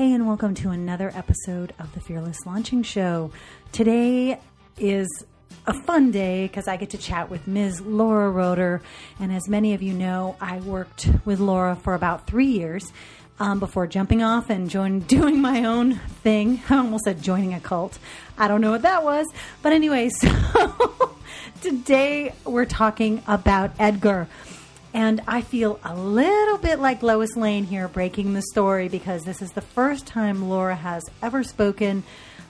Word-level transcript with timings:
Hey, 0.00 0.14
and 0.14 0.26
welcome 0.26 0.54
to 0.54 0.70
another 0.70 1.12
episode 1.14 1.74
of 1.78 1.92
the 1.92 2.00
Fearless 2.00 2.46
Launching 2.46 2.82
Show. 2.82 3.32
Today 3.70 4.40
is 4.78 5.06
a 5.66 5.74
fun 5.74 6.10
day 6.10 6.46
because 6.46 6.66
I 6.66 6.78
get 6.78 6.88
to 6.92 6.96
chat 6.96 7.28
with 7.28 7.46
Ms. 7.46 7.82
Laura 7.82 8.30
Roeder. 8.30 8.80
And 9.18 9.30
as 9.30 9.46
many 9.46 9.74
of 9.74 9.82
you 9.82 9.92
know, 9.92 10.36
I 10.40 10.60
worked 10.60 11.10
with 11.26 11.38
Laura 11.38 11.76
for 11.76 11.92
about 11.92 12.26
three 12.26 12.46
years 12.46 12.90
um, 13.38 13.60
before 13.60 13.86
jumping 13.86 14.22
off 14.22 14.48
and 14.48 14.70
join, 14.70 15.00
doing 15.16 15.38
my 15.42 15.66
own 15.66 15.96
thing. 16.22 16.62
I 16.70 16.78
almost 16.78 17.04
said 17.04 17.20
joining 17.20 17.52
a 17.52 17.60
cult. 17.60 17.98
I 18.38 18.48
don't 18.48 18.62
know 18.62 18.70
what 18.70 18.80
that 18.80 19.04
was. 19.04 19.26
But 19.60 19.74
anyway, 19.74 20.08
so 20.18 21.14
today 21.60 22.32
we're 22.46 22.64
talking 22.64 23.22
about 23.26 23.72
Edgar. 23.78 24.28
And 24.92 25.22
I 25.26 25.40
feel 25.40 25.78
a 25.84 25.94
little 25.94 26.58
bit 26.58 26.80
like 26.80 27.02
Lois 27.02 27.36
Lane 27.36 27.64
here 27.64 27.86
breaking 27.88 28.32
the 28.32 28.42
story 28.42 28.88
because 28.88 29.22
this 29.22 29.40
is 29.40 29.52
the 29.52 29.60
first 29.60 30.06
time 30.06 30.48
Laura 30.48 30.74
has 30.74 31.04
ever 31.22 31.44
spoken 31.44 32.02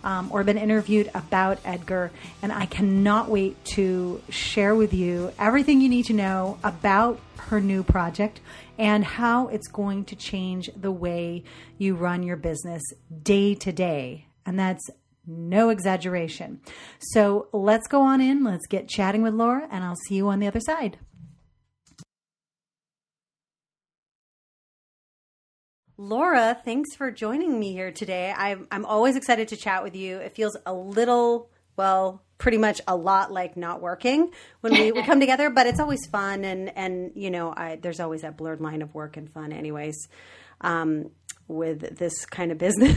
um, 0.03 0.31
or 0.33 0.43
been 0.45 0.59
interviewed 0.59 1.11
about 1.15 1.59
Edgar. 1.65 2.11
And 2.43 2.53
I 2.53 2.67
cannot 2.67 3.29
wait 3.29 3.63
to 3.77 4.23
share 4.31 4.75
with 4.75 4.95
you 4.95 5.33
everything 5.39 5.81
you 5.81 5.89
need 5.89 6.07
to 6.07 6.15
know 6.15 6.59
about 6.65 7.21
her 7.37 7.61
new 7.61 7.83
project 7.83 8.41
and 8.79 9.05
how 9.05 9.49
it's 9.49 9.69
going 9.69 10.07
to 10.07 10.17
change 10.17 10.71
the 10.75 10.93
way 10.93 11.45
you 11.77 11.95
run 11.95 12.23
your 12.23 12.37
business 12.37 12.83
day 13.23 13.55
to 13.57 13.73
day. 13.73 14.27
And 14.47 14.59
that's 14.59 14.89
no 15.27 15.69
exaggeration. 15.69 16.61
So 16.99 17.49
let's 17.53 17.87
go 17.87 18.01
on 18.01 18.21
in, 18.23 18.43
let's 18.43 18.67
get 18.67 18.89
chatting 18.89 19.23
with 19.23 19.35
Laura, 19.35 19.69
and 19.71 19.85
I'll 19.85 19.97
see 20.09 20.15
you 20.15 20.29
on 20.29 20.41
the 20.41 20.47
other 20.47 20.61
side. 20.61 20.99
Laura, 26.01 26.59
thanks 26.65 26.97
for 26.97 27.11
joining 27.11 27.61
me 27.61 27.73
here 27.73 27.93
today. 27.93 28.33
I'm, 28.35 28.67
I'm 28.71 28.87
always 28.87 29.17
excited 29.17 29.49
to 29.49 29.57
chat 29.59 29.83
with 29.83 29.95
you. 29.95 30.17
It 30.17 30.33
feels 30.33 30.57
a 30.65 30.73
little, 30.73 31.51
well, 31.77 32.23
pretty 32.39 32.57
much 32.57 32.81
a 32.89 32.97
lot 32.97 33.31
like 33.31 33.55
not 33.55 33.83
working 33.83 34.31
when 34.63 34.73
we, 34.73 34.93
we 34.93 35.03
come 35.07 35.21
together, 35.21 35.51
but 35.51 35.67
it's 35.67 35.79
always 35.79 36.07
fun. 36.07 36.43
And, 36.43 36.75
and 36.75 37.13
you 37.15 37.31
know, 37.31 37.53
I, 37.55 37.77
there's 37.77 38.01
always 38.01 38.23
that 38.23 38.39
blurred 38.39 38.63
line 38.63 38.81
of 38.81 38.95
work 38.95 39.19
and 39.19 39.31
fun, 39.31 39.53
anyways, 39.53 40.09
um, 40.63 41.11
with 41.49 41.99
this 41.99 42.25
kind 42.25 42.51
of 42.51 42.57
business 42.67 42.97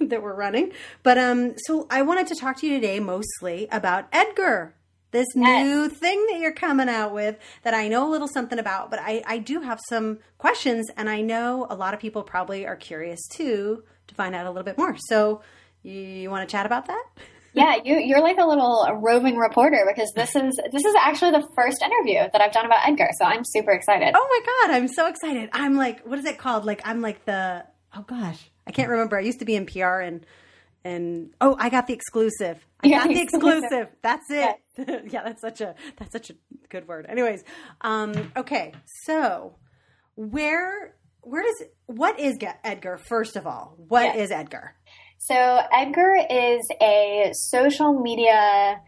that 0.00 0.22
we're 0.22 0.32
running. 0.32 0.70
But 1.02 1.18
um, 1.18 1.54
so 1.66 1.88
I 1.90 2.02
wanted 2.02 2.28
to 2.28 2.36
talk 2.36 2.58
to 2.58 2.68
you 2.68 2.74
today 2.80 3.00
mostly 3.00 3.66
about 3.72 4.06
Edgar 4.12 4.76
this 5.10 5.26
yes. 5.34 5.64
new 5.64 5.88
thing 5.88 6.26
that 6.30 6.38
you're 6.38 6.52
coming 6.52 6.88
out 6.88 7.12
with 7.12 7.36
that 7.62 7.74
I 7.74 7.88
know 7.88 8.08
a 8.08 8.10
little 8.10 8.28
something 8.28 8.58
about, 8.58 8.90
but 8.90 9.00
I, 9.00 9.22
I 9.26 9.38
do 9.38 9.60
have 9.60 9.80
some 9.88 10.18
questions, 10.36 10.90
and 10.96 11.08
I 11.08 11.20
know 11.20 11.66
a 11.70 11.74
lot 11.74 11.94
of 11.94 12.00
people 12.00 12.22
probably 12.22 12.66
are 12.66 12.76
curious 12.76 13.20
too 13.28 13.84
to 14.08 14.14
find 14.14 14.34
out 14.34 14.46
a 14.46 14.50
little 14.50 14.64
bit 14.64 14.78
more. 14.78 14.96
So, 14.98 15.42
you, 15.82 15.92
you 15.92 16.30
want 16.30 16.48
to 16.48 16.52
chat 16.52 16.66
about 16.66 16.86
that? 16.86 17.04
Yeah, 17.54 17.76
you, 17.82 17.96
you're 17.98 18.20
like 18.20 18.38
a 18.38 18.46
little 18.46 18.86
roving 19.02 19.36
reporter 19.36 19.84
because 19.88 20.12
this 20.14 20.36
is 20.36 20.60
this 20.70 20.84
is 20.84 20.94
actually 21.00 21.32
the 21.32 21.48
first 21.56 21.82
interview 21.82 22.28
that 22.32 22.40
I've 22.40 22.52
done 22.52 22.66
about 22.66 22.86
Edgar, 22.86 23.08
so 23.18 23.24
I'm 23.24 23.42
super 23.44 23.72
excited. 23.72 24.14
Oh 24.14 24.28
my 24.30 24.68
god, 24.68 24.76
I'm 24.76 24.86
so 24.86 25.06
excited! 25.08 25.48
I'm 25.52 25.74
like, 25.74 26.06
what 26.06 26.18
is 26.18 26.26
it 26.26 26.38
called? 26.38 26.66
Like, 26.66 26.82
I'm 26.84 27.00
like 27.00 27.24
the 27.24 27.64
oh 27.96 28.02
gosh, 28.02 28.50
I 28.66 28.70
can't 28.70 28.90
remember. 28.90 29.18
I 29.18 29.22
used 29.22 29.38
to 29.40 29.44
be 29.44 29.56
in 29.56 29.66
PR 29.66 30.00
and 30.00 30.24
and 30.84 31.30
oh, 31.40 31.56
I 31.58 31.68
got 31.68 31.86
the 31.86 31.92
exclusive. 31.92 32.64
I 32.82 32.88
got 32.88 33.08
the 33.14 33.20
exclusive. 33.20 33.88
That's 34.02 34.30
it. 34.30 34.56
Yeah. 35.10 35.24
that's 35.24 35.40
such 35.40 35.60
a 35.60 35.74
that's 35.96 36.12
such 36.12 36.30
a 36.30 36.34
good 36.68 36.86
word. 36.86 37.06
Anyways, 37.08 37.42
um, 37.80 38.30
okay, 38.36 38.72
so 39.04 39.56
where 40.14 40.94
where 41.22 41.42
does 41.42 41.64
what 41.86 42.20
is 42.20 42.38
Edgar? 42.62 42.96
First 42.96 43.34
of 43.34 43.44
all, 43.44 43.74
what 43.88 44.04
yes. 44.04 44.16
is 44.16 44.30
Edgar? 44.30 44.76
So 45.18 45.34
Edgar 45.34 46.14
is 46.30 46.68
a 46.80 47.32
social 47.32 48.00
media 48.00 48.80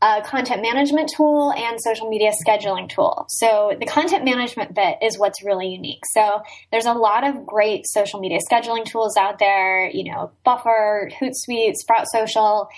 a 0.00 0.22
content 0.22 0.62
management 0.62 1.10
tool 1.16 1.52
and 1.52 1.80
social 1.80 2.08
media 2.08 2.32
scheduling 2.46 2.88
tool. 2.88 3.26
So 3.28 3.76
the 3.78 3.86
content 3.86 4.24
management 4.24 4.74
bit 4.74 4.98
is 5.02 5.18
what's 5.18 5.44
really 5.44 5.68
unique. 5.68 6.02
So 6.12 6.42
there's 6.70 6.86
a 6.86 6.92
lot 6.92 7.26
of 7.26 7.44
great 7.44 7.84
social 7.86 8.20
media 8.20 8.38
scheduling 8.50 8.84
tools 8.84 9.16
out 9.16 9.38
there, 9.38 9.90
you 9.90 10.04
know, 10.04 10.30
Buffer, 10.44 11.10
Hootsuite, 11.20 11.74
Sprout 11.74 12.06
Social, 12.12 12.68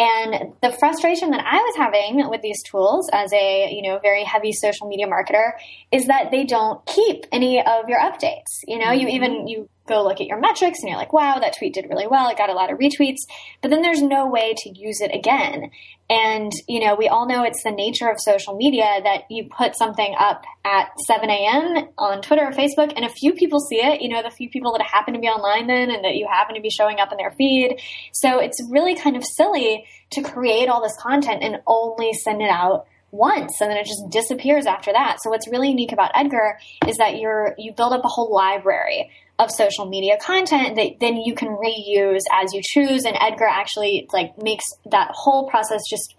and 0.00 0.54
the 0.62 0.74
frustration 0.78 1.30
that 1.32 1.44
I 1.44 1.58
was 1.58 1.76
having 1.76 2.30
with 2.30 2.40
these 2.40 2.62
tools 2.62 3.10
as 3.12 3.30
a, 3.34 3.70
you 3.70 3.82
know, 3.82 3.98
very 3.98 4.24
heavy 4.24 4.52
social 4.52 4.88
media 4.88 5.06
marketer 5.06 5.50
is 5.92 6.06
that 6.06 6.30
they 6.30 6.44
don't 6.44 6.84
keep 6.86 7.26
any 7.30 7.60
of 7.60 7.86
your 7.86 8.00
updates. 8.00 8.64
You 8.66 8.78
know, 8.78 8.86
mm-hmm. 8.86 9.00
you 9.00 9.08
even 9.08 9.46
you 9.46 9.68
go 9.90 10.02
look 10.02 10.20
at 10.20 10.26
your 10.26 10.40
metrics 10.40 10.78
and 10.80 10.88
you're 10.88 10.98
like, 10.98 11.12
wow, 11.12 11.38
that 11.38 11.56
tweet 11.58 11.74
did 11.74 11.86
really 11.90 12.06
well. 12.06 12.28
It 12.28 12.38
got 12.38 12.48
a 12.48 12.54
lot 12.54 12.72
of 12.72 12.78
retweets, 12.78 13.18
but 13.60 13.70
then 13.70 13.82
there's 13.82 14.00
no 14.00 14.26
way 14.26 14.54
to 14.56 14.70
use 14.70 15.00
it 15.00 15.14
again. 15.14 15.70
And, 16.08 16.50
you 16.66 16.84
know, 16.84 16.96
we 16.96 17.08
all 17.08 17.28
know 17.28 17.44
it's 17.44 17.62
the 17.62 17.70
nature 17.70 18.08
of 18.08 18.16
social 18.18 18.56
media 18.56 19.00
that 19.04 19.24
you 19.30 19.48
put 19.56 19.76
something 19.76 20.14
up 20.18 20.44
at 20.64 20.88
7 21.06 21.28
a.m. 21.28 21.88
on 21.98 22.20
Twitter 22.20 22.46
or 22.46 22.52
Facebook, 22.52 22.92
and 22.96 23.04
a 23.04 23.08
few 23.08 23.32
people 23.32 23.60
see 23.60 23.76
it, 23.76 24.00
you 24.00 24.08
know, 24.08 24.22
the 24.22 24.30
few 24.30 24.50
people 24.50 24.72
that 24.72 24.82
happen 24.82 25.14
to 25.14 25.20
be 25.20 25.28
online 25.28 25.68
then 25.68 25.90
and 25.90 26.04
that 26.04 26.16
you 26.16 26.26
happen 26.28 26.56
to 26.56 26.60
be 26.60 26.70
showing 26.70 26.98
up 26.98 27.12
in 27.12 27.18
their 27.18 27.30
feed. 27.30 27.80
So 28.12 28.40
it's 28.40 28.60
really 28.70 28.96
kind 28.96 29.16
of 29.16 29.24
silly 29.24 29.84
to 30.10 30.22
create 30.22 30.68
all 30.68 30.82
this 30.82 30.96
content 30.98 31.42
and 31.42 31.58
only 31.66 32.12
send 32.12 32.42
it 32.42 32.50
out 32.50 32.86
once 33.12 33.60
and 33.60 33.70
then 33.70 33.76
it 33.76 33.86
just 33.86 34.08
disappears 34.10 34.66
after 34.66 34.92
that. 34.92 35.18
So 35.20 35.30
what's 35.30 35.48
really 35.48 35.68
unique 35.68 35.92
about 35.92 36.12
Edgar 36.14 36.58
is 36.86 36.96
that 36.98 37.18
you're 37.18 37.54
you 37.58 37.72
build 37.72 37.92
up 37.92 38.04
a 38.04 38.08
whole 38.08 38.32
library 38.32 39.10
of 39.40 39.50
social 39.50 39.86
media 39.86 40.18
content 40.20 40.76
that 40.76 41.00
then 41.00 41.16
you 41.16 41.34
can 41.34 41.48
reuse 41.48 42.20
as 42.32 42.52
you 42.52 42.60
choose. 42.62 43.04
And 43.04 43.16
Edgar 43.18 43.46
actually 43.46 44.06
like 44.12 44.36
makes 44.38 44.64
that 44.90 45.10
whole 45.12 45.48
process 45.48 45.80
just 45.88 46.14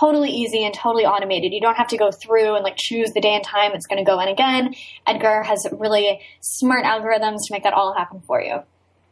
totally 0.00 0.30
easy 0.30 0.64
and 0.64 0.72
totally 0.72 1.04
automated. 1.04 1.52
You 1.52 1.60
don't 1.60 1.76
have 1.76 1.88
to 1.88 1.98
go 1.98 2.10
through 2.10 2.54
and 2.54 2.64
like 2.64 2.76
choose 2.76 3.10
the 3.12 3.20
day 3.20 3.34
and 3.34 3.44
time 3.44 3.72
it's 3.74 3.86
going 3.86 4.02
to 4.02 4.08
go 4.08 4.18
in 4.20 4.28
again. 4.28 4.74
Edgar 5.06 5.42
has 5.42 5.66
really 5.72 6.20
smart 6.40 6.84
algorithms 6.84 7.38
to 7.46 7.52
make 7.52 7.64
that 7.64 7.74
all 7.74 7.94
happen 7.94 8.22
for 8.26 8.40
you. 8.40 8.60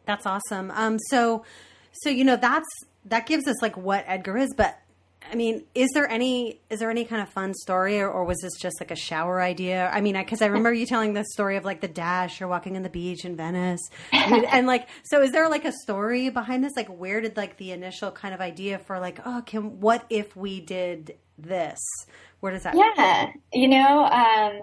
That's 0.05 0.25
awesome. 0.25 0.71
Um, 0.71 0.97
so, 1.09 1.43
so 1.91 2.09
you 2.09 2.23
know 2.23 2.37
that's 2.37 2.67
that 3.05 3.25
gives 3.27 3.47
us 3.47 3.61
like 3.61 3.77
what 3.77 4.05
Edgar 4.07 4.37
is, 4.37 4.53
but 4.55 4.79
I 5.31 5.35
mean, 5.35 5.63
is 5.73 5.89
there 5.93 6.09
any 6.09 6.59
is 6.69 6.79
there 6.79 6.91
any 6.91 7.05
kind 7.05 7.21
of 7.21 7.29
fun 7.29 7.53
story, 7.53 8.01
or, 8.01 8.09
or 8.09 8.25
was 8.25 8.39
this 8.41 8.51
just 8.59 8.81
like 8.81 8.91
a 8.91 8.95
shower 8.95 9.41
idea? 9.41 9.89
I 9.93 10.01
mean, 10.01 10.17
because 10.17 10.41
I, 10.41 10.45
I, 10.45 10.47
remember 10.49 10.73
you 10.73 10.85
telling 10.85 11.13
the 11.13 11.23
story 11.23 11.55
of 11.55 11.63
like 11.63 11.79
the 11.79 11.87
dash 11.87 12.41
or 12.41 12.47
walking 12.47 12.75
on 12.75 12.83
the 12.83 12.89
beach 12.89 13.23
in 13.23 13.37
Venice, 13.37 13.81
and, 14.11 14.45
and, 14.45 14.67
like, 14.67 14.89
so 15.03 15.21
is 15.21 15.31
there 15.31 15.47
like 15.49 15.63
a 15.63 15.71
story 15.71 16.29
behind 16.29 16.63
this? 16.63 16.73
Like, 16.75 16.89
where 16.89 17.21
did 17.21 17.37
like 17.37 17.57
the 17.57 17.71
initial 17.71 18.11
kind 18.11 18.33
of 18.33 18.41
idea 18.41 18.77
for 18.79 18.99
like, 18.99 19.19
oh, 19.25 19.41
can 19.45 19.79
what 19.79 20.05
if 20.09 20.35
we 20.35 20.59
did 20.59 21.15
this? 21.37 21.79
Where 22.41 22.51
does 22.51 22.63
that? 22.63 22.75
Yeah, 22.75 23.31
you 23.53 23.69
know. 23.69 24.03
Um, 24.05 24.61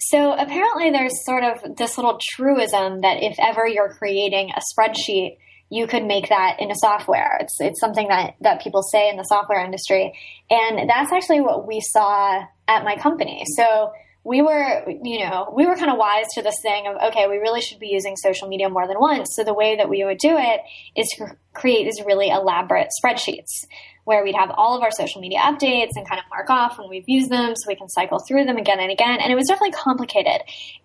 so 0.00 0.32
apparently, 0.32 0.90
there's 0.90 1.24
sort 1.24 1.44
of 1.44 1.76
this 1.76 1.96
little 1.96 2.18
truism 2.34 3.02
that 3.02 3.22
if 3.22 3.36
ever 3.38 3.68
you're 3.68 3.94
creating 3.94 4.50
a 4.50 4.60
spreadsheet 4.60 5.36
you 5.72 5.86
could 5.86 6.04
make 6.04 6.28
that 6.28 6.56
in 6.60 6.70
a 6.70 6.74
software. 6.74 7.38
It's 7.40 7.58
it's 7.58 7.80
something 7.80 8.08
that 8.08 8.34
that 8.42 8.60
people 8.60 8.82
say 8.82 9.08
in 9.08 9.16
the 9.16 9.22
software 9.22 9.64
industry, 9.64 10.12
and 10.50 10.86
that's 10.86 11.10
actually 11.10 11.40
what 11.40 11.66
we 11.66 11.80
saw 11.80 12.44
at 12.68 12.84
my 12.84 12.96
company. 12.96 13.44
So 13.56 13.90
we 14.22 14.42
were, 14.42 14.84
you 15.02 15.20
know, 15.20 15.50
we 15.56 15.66
were 15.66 15.74
kind 15.74 15.90
of 15.90 15.96
wise 15.96 16.26
to 16.34 16.42
this 16.42 16.56
thing 16.60 16.86
of 16.86 16.96
okay, 17.10 17.26
we 17.26 17.38
really 17.38 17.62
should 17.62 17.78
be 17.78 17.88
using 17.88 18.16
social 18.16 18.48
media 18.48 18.68
more 18.68 18.86
than 18.86 19.00
once. 19.00 19.30
So 19.34 19.44
the 19.44 19.54
way 19.54 19.76
that 19.76 19.88
we 19.88 20.04
would 20.04 20.18
do 20.18 20.36
it 20.36 20.60
is 20.94 21.08
to 21.16 21.34
create 21.54 21.84
these 21.84 22.04
really 22.04 22.28
elaborate 22.28 22.88
spreadsheets 23.02 23.64
where 24.04 24.24
we'd 24.24 24.34
have 24.34 24.50
all 24.56 24.76
of 24.76 24.82
our 24.82 24.90
social 24.90 25.20
media 25.20 25.38
updates 25.38 25.90
and 25.94 26.08
kind 26.08 26.18
of 26.18 26.24
mark 26.28 26.50
off 26.50 26.78
when 26.78 26.88
we've 26.88 27.04
used 27.06 27.30
them 27.30 27.54
so 27.54 27.68
we 27.68 27.76
can 27.76 27.88
cycle 27.88 28.18
through 28.26 28.44
them 28.44 28.56
again 28.56 28.80
and 28.80 28.90
again. 28.90 29.20
And 29.20 29.30
it 29.30 29.36
was 29.36 29.46
definitely 29.46 29.72
complicated. 29.72 30.40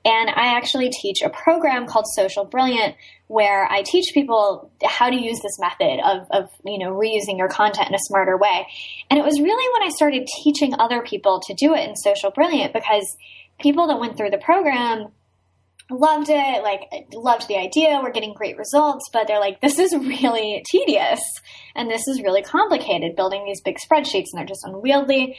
And 0.06 0.30
I 0.30 0.56
actually 0.56 0.90
teach 0.90 1.22
a 1.24 1.30
program 1.30 1.88
called 1.88 2.06
Social 2.16 2.46
Brilliant 2.46 2.96
where 3.28 3.66
I 3.70 3.82
teach 3.82 4.06
people 4.14 4.72
how 4.86 5.10
to 5.10 5.16
use 5.16 5.40
this 5.42 5.60
method 5.60 6.00
of, 6.06 6.28
of, 6.32 6.50
you 6.64 6.78
know, 6.78 6.94
reusing 6.94 7.38
your 7.38 7.50
content 7.50 7.90
in 7.90 7.96
a 7.96 8.00
smarter 8.00 8.38
way. 8.38 8.68
And 9.10 9.20
it 9.20 9.26
was 9.26 9.40
really 9.40 9.74
when 9.74 9.88
I 9.88 9.92
started 9.94 10.28
teaching 10.44 10.74
other 10.80 11.02
people 11.02 11.42
to 11.48 11.54
do 11.54 11.74
it 11.74 11.90
in 11.90 11.96
Social 11.96 12.32
Brilliant 12.32 12.72
because 12.72 13.18
people 13.60 13.88
that 13.88 14.00
went 14.00 14.16
through 14.16 14.30
the 14.30 14.38
program 14.38 15.08
loved 15.90 16.30
it, 16.30 16.64
like 16.64 16.90
loved 17.14 17.48
the 17.48 17.58
idea, 17.58 18.00
we're 18.02 18.12
getting 18.12 18.34
great 18.34 18.58
results, 18.58 19.10
but 19.14 19.28
they're 19.28 19.40
like, 19.40 19.62
this 19.62 19.80
is 19.80 19.94
really 19.94 20.64
tedious 20.70 21.22
and 21.76 21.90
this 21.90 22.08
is 22.08 22.22
really 22.22 22.42
complicated 22.42 23.16
building 23.16 23.46
these 23.46 23.62
big 23.62 23.78
spreadsheets 23.78 24.26
and 24.32 24.40
they're 24.40 24.46
just 24.46 24.66
unwieldy. 24.66 25.38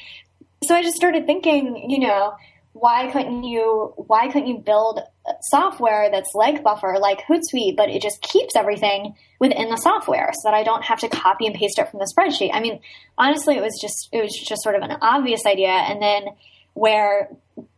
So 0.64 0.74
I 0.74 0.82
just 0.82 0.96
started 0.96 1.26
thinking, 1.26 1.88
you 1.88 2.00
know, 2.00 2.34
why 2.72 3.10
couldn't 3.10 3.44
you 3.44 3.92
why 3.96 4.28
couldn't 4.28 4.46
you 4.46 4.58
build 4.58 5.00
software 5.50 6.10
that's 6.10 6.30
like 6.34 6.62
Buffer, 6.62 6.96
like 7.00 7.24
Hootsuite, 7.26 7.76
but 7.76 7.90
it 7.90 8.02
just 8.02 8.20
keeps 8.22 8.54
everything 8.56 9.14
within 9.40 9.68
the 9.68 9.76
software 9.76 10.30
so 10.32 10.50
that 10.50 10.54
I 10.54 10.62
don't 10.62 10.84
have 10.84 11.00
to 11.00 11.08
copy 11.08 11.46
and 11.46 11.54
paste 11.54 11.78
it 11.78 11.90
from 11.90 12.00
the 12.00 12.12
spreadsheet. 12.16 12.50
I 12.52 12.60
mean, 12.60 12.80
honestly, 13.16 13.56
it 13.56 13.62
was 13.62 13.78
just 13.80 14.08
it 14.12 14.22
was 14.22 14.32
just 14.32 14.62
sort 14.62 14.76
of 14.76 14.82
an 14.82 14.96
obvious 15.00 15.44
idea, 15.46 15.70
and 15.70 16.00
then 16.00 16.24
where 16.74 17.30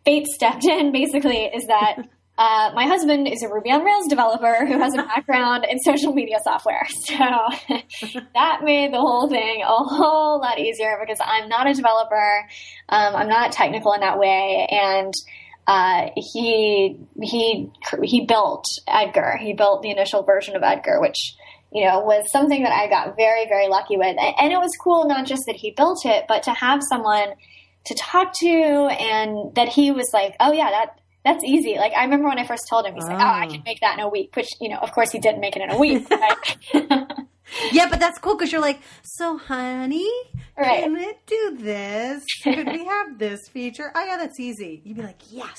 fate 0.04 0.26
stepped 0.26 0.64
in 0.64 0.92
basically 0.92 1.44
is 1.44 1.66
that 1.66 1.96
uh, 2.40 2.70
my 2.74 2.86
husband 2.86 3.28
is 3.28 3.42
a 3.42 3.48
Ruby 3.50 3.70
on 3.70 3.84
Rails 3.84 4.08
developer 4.08 4.64
who 4.64 4.78
has 4.78 4.94
a 4.94 5.02
background 5.14 5.66
in 5.68 5.78
social 5.78 6.14
media 6.14 6.38
software. 6.42 6.88
So 7.10 7.14
that 8.34 8.60
made 8.62 8.94
the 8.94 8.98
whole 8.98 9.28
thing 9.28 9.62
a 9.62 9.66
whole 9.66 10.40
lot 10.40 10.58
easier 10.58 10.96
because 11.00 11.18
I'm 11.20 11.48
not 11.48 11.68
a 11.68 11.74
developer. 11.74 12.48
Um, 12.88 13.14
I'm 13.14 13.28
not 13.28 13.52
technical 13.52 13.92
in 13.92 14.00
that 14.00 14.18
way. 14.18 14.66
And 14.70 15.12
uh, 15.66 16.08
he 16.16 16.98
he 17.20 17.70
he 18.02 18.24
built 18.24 18.64
Edgar. 18.88 19.36
He 19.38 19.52
built 19.52 19.82
the 19.82 19.90
initial 19.90 20.22
version 20.22 20.56
of 20.56 20.62
Edgar, 20.62 21.00
which 21.00 21.34
you 21.72 21.84
know 21.84 22.00
was 22.00 22.30
something 22.32 22.62
that 22.62 22.72
I 22.72 22.88
got 22.88 23.16
very 23.16 23.46
very 23.48 23.68
lucky 23.68 23.96
with. 23.96 24.16
And 24.18 24.52
it 24.52 24.58
was 24.58 24.70
cool 24.82 25.06
not 25.06 25.26
just 25.26 25.42
that 25.46 25.56
he 25.56 25.72
built 25.72 26.06
it, 26.06 26.24
but 26.26 26.44
to 26.44 26.52
have 26.52 26.80
someone 26.88 27.34
to 27.86 27.94
talk 27.94 28.32
to, 28.40 28.46
and 28.46 29.54
that 29.56 29.68
he 29.68 29.90
was 29.90 30.08
like, 30.14 30.36
oh 30.40 30.52
yeah, 30.52 30.70
that 30.70 31.00
that's 31.24 31.44
easy. 31.44 31.76
Like 31.76 31.92
I 31.96 32.04
remember 32.04 32.28
when 32.28 32.38
I 32.38 32.46
first 32.46 32.62
told 32.68 32.86
him, 32.86 32.94
he's 32.94 33.04
oh. 33.04 33.08
like, 33.08 33.20
"Oh, 33.20 33.40
I 33.40 33.46
can 33.46 33.60
oh. 33.60 33.64
make 33.64 33.80
that 33.80 33.98
in 33.98 34.04
a 34.04 34.08
week." 34.08 34.34
Which 34.34 34.48
you 34.60 34.68
know, 34.68 34.78
of 34.78 34.92
course, 34.92 35.10
he 35.10 35.18
didn't 35.18 35.40
make 35.40 35.56
it 35.56 35.62
in 35.62 35.70
a 35.70 35.78
week. 35.78 36.06
yeah, 37.72 37.88
but 37.88 38.00
that's 38.00 38.18
cool 38.18 38.36
because 38.36 38.52
you're 38.52 38.60
like, 38.60 38.80
"So, 39.02 39.38
honey, 39.38 40.10
right. 40.56 40.84
can 40.84 40.96
it 40.96 41.18
do 41.26 41.56
this? 41.58 42.24
Could 42.42 42.66
we 42.66 42.84
have 42.84 43.18
this 43.18 43.40
feature?" 43.48 43.92
Oh, 43.94 44.04
yeah, 44.04 44.16
that's 44.16 44.40
easy. 44.40 44.82
You'd 44.84 44.96
be 44.96 45.02
like, 45.02 45.20
"Yes," 45.30 45.58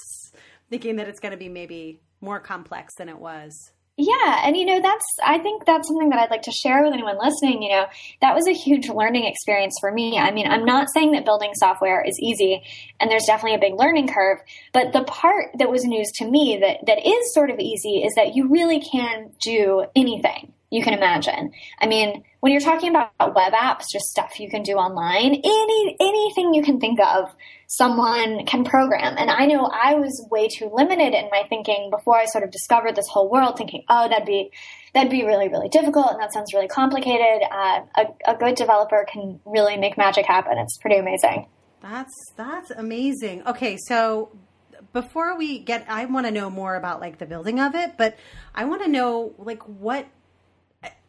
thinking 0.70 0.96
that 0.98 1.08
it's 1.08 1.20
going 1.20 1.32
to 1.32 1.38
be 1.38 1.50
maybe 1.50 2.02
more 2.22 2.40
complex 2.40 2.96
than 2.96 3.10
it 3.10 3.20
was. 3.20 3.72
Yeah, 4.04 4.42
and 4.44 4.58
you 4.58 4.66
know 4.66 4.82
that's 4.82 5.06
I 5.24 5.38
think 5.38 5.64
that's 5.66 5.88
something 5.88 6.10
that 6.10 6.18
I'd 6.18 6.32
like 6.32 6.42
to 6.44 6.52
share 6.52 6.84
with 6.84 6.92
anyone 6.92 7.20
listening, 7.20 7.62
you 7.62 7.70
know. 7.70 7.86
That 8.22 8.34
was 8.34 8.48
a 8.48 8.52
huge 8.52 8.90
learning 8.90 9.26
experience 9.26 9.76
for 9.80 9.92
me. 9.92 10.18
I 10.18 10.32
mean, 10.32 10.48
I'm 10.48 10.66
not 10.66 10.88
saying 10.92 11.12
that 11.12 11.24
building 11.24 11.52
software 11.54 12.04
is 12.04 12.18
easy 12.20 12.64
and 13.00 13.12
there's 13.12 13.26
definitely 13.26 13.58
a 13.58 13.70
big 13.70 13.80
learning 13.80 14.08
curve, 14.08 14.40
but 14.74 14.92
the 14.92 15.04
part 15.04 15.52
that 15.60 15.70
was 15.70 15.84
news 15.86 16.12
to 16.16 16.26
me 16.26 16.58
that 16.62 16.78
that 16.88 17.08
is 17.08 17.34
sort 17.36 17.52
of 17.52 17.60
easy 17.60 18.02
is 18.02 18.12
that 18.16 18.36
you 18.36 18.50
really 18.50 18.82
can 18.82 19.30
do 19.40 19.86
anything 19.96 20.52
you 20.72 20.82
can 20.82 20.94
imagine. 20.94 21.52
I 21.80 21.86
mean, 21.86 22.24
when 22.40 22.54
you're 22.54 22.62
talking 22.62 22.90
about 22.90 23.12
web 23.20 23.54
apps, 23.54 23.84
just 23.92 24.06
stuff 24.06 24.40
you 24.40 24.50
can 24.50 24.64
do 24.64 24.74
online, 24.74 25.36
any 25.36 25.98
anything 26.00 26.54
you 26.54 26.64
can 26.64 26.80
think 26.80 27.00
of, 27.00 27.30
someone 27.68 28.46
can 28.46 28.64
program. 28.64 29.16
And 29.18 29.30
I 29.30 29.46
know 29.46 29.66
I 29.66 29.96
was 29.96 30.26
way 30.32 30.48
too 30.48 30.72
limited 30.74 31.14
in 31.14 31.30
my 31.30 31.44
thinking 31.50 31.90
before 31.92 32.18
I 32.18 32.26
sort 32.26 32.46
of 32.46 32.52
discovered 32.52 32.96
this 32.96 33.08
whole 33.10 33.30
world, 33.30 33.58
thinking, 33.58 33.84
oh, 33.90 34.08
that'd 34.08 34.26
be 34.26 34.52
that'd 34.94 35.12
be 35.12 35.26
really 35.26 35.50
really 35.50 35.68
difficult, 35.68 36.12
and 36.12 36.22
that 36.22 36.34
sounds 36.34 36.54
really 36.54 36.70
complicated. 36.70 37.44
Uh, 37.52 37.82
a, 37.98 38.32
a 38.32 38.38
good 38.38 38.56
developer 38.56 39.06
can 39.12 39.42
really 39.46 39.76
make 39.78 39.98
magic 39.98 40.26
happen. 40.26 40.58
It's 40.58 40.78
pretty 40.78 40.98
amazing. 40.98 41.48
That's 41.82 42.14
that's 42.38 42.72
amazing. 42.72 43.46
Okay, 43.46 43.78
so 43.88 44.32
before 44.94 45.38
we 45.38 45.60
get 45.60 45.86
I 45.90 46.06
want 46.06 46.28
to 46.28 46.32
know 46.32 46.50
more 46.50 46.76
about 46.76 47.02
like 47.02 47.18
the 47.18 47.26
building 47.26 47.60
of 47.60 47.76
it, 47.76 47.98
but 47.98 48.18
I 48.56 48.64
want 48.66 48.84
to 48.84 48.88
know 48.88 49.34
like 49.38 49.64
what 49.64 50.08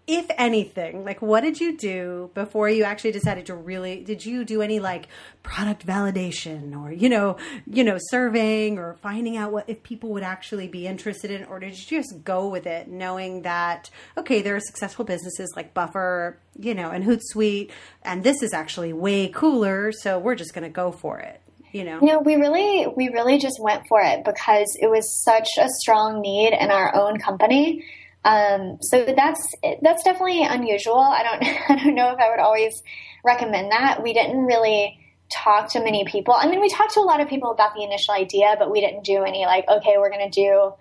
if 0.07 0.27
anything, 0.37 1.05
like 1.05 1.23
what 1.23 1.43
did 1.43 1.61
you 1.61 1.77
do 1.77 2.31
before 2.35 2.69
you 2.69 2.83
actually 2.83 3.13
decided 3.13 3.47
to 3.47 3.55
really 3.55 4.03
did 4.03 4.27
you 4.27 4.45
do 4.45 4.61
any 4.61 4.81
like 4.81 5.07
product 5.45 5.87
validation 5.87 6.77
or 6.77 6.91
you 6.91 7.09
know, 7.09 7.37
you 7.67 7.85
know, 7.85 7.99
surveying 7.99 8.79
or 8.79 8.95
finding 8.95 9.37
out 9.37 9.53
what 9.53 9.69
if 9.69 9.83
people 9.85 10.11
would 10.11 10.25
actually 10.25 10.67
be 10.67 10.89
interested 10.89 11.31
in 11.31 11.45
or 11.45 11.61
did 11.61 11.79
you 11.79 11.99
just 11.99 12.25
go 12.25 12.49
with 12.49 12.67
it 12.67 12.89
knowing 12.89 13.43
that 13.43 13.91
okay, 14.19 14.43
there 14.43 14.57
are 14.57 14.61
successful 14.61 15.05
businesses 15.05 15.53
like 15.55 15.73
Buffer, 15.73 16.37
you 16.59 16.75
know, 16.75 16.91
and 16.91 17.05
Hootsuite 17.05 17.71
and 18.03 18.25
this 18.25 18.43
is 18.43 18.53
actually 18.53 18.93
way 18.93 19.29
cooler, 19.29 19.93
so 19.93 20.19
we're 20.19 20.35
just 20.35 20.53
going 20.53 20.65
to 20.65 20.71
go 20.71 20.91
for 20.91 21.21
it 21.21 21.41
you 21.71 21.85
know? 21.85 21.99
You 22.03 22.09
know 22.09 22.21
we 22.21 22.35
really 22.37 22.87
we 22.97 23.09
really 23.09 23.39
just 23.39 23.59
went 23.61 23.87
for 23.89 24.01
it 24.03 24.25
because 24.25 24.77
it 24.81 24.91
was 24.91 25.23
such 25.25 25.49
a 25.59 25.69
strong 25.81 26.21
need 26.21 26.53
in 26.53 26.71
our 26.71 26.95
own 26.95 27.19
company 27.19 27.85
um, 28.25 28.79
so 28.81 29.05
that's 29.05 29.41
that's 29.83 30.05
definitely 30.05 30.45
unusual. 30.45 30.99
I 30.99 31.23
don't 31.23 31.43
I 31.71 31.85
don't 31.85 31.95
know 31.95 32.11
if 32.11 32.19
I 32.19 32.31
would 32.31 32.41
always 32.41 32.73
recommend 33.25 33.73
that. 33.73 34.03
We 34.03 34.13
didn't 34.13 34.45
really 34.45 34.99
talk 35.33 35.73
to 35.73 35.83
many 35.83 36.05
people. 36.05 36.35
I 36.35 36.49
mean, 36.49 36.61
we 36.61 36.69
talked 36.69 36.95
to 36.95 37.01
a 37.01 37.09
lot 37.09 37.21
of 37.21 37.29
people 37.29 37.51
about 37.51 37.75
the 37.75 37.83
initial 37.83 38.15
idea, 38.15 38.57
but 38.59 38.71
we 38.71 38.81
didn't 38.81 39.05
do 39.05 39.25
any 39.25 39.47
like, 39.47 39.67
okay, 39.69 39.95
we're 39.99 40.11
going 40.11 40.31
to 40.31 40.41
do 40.41 40.75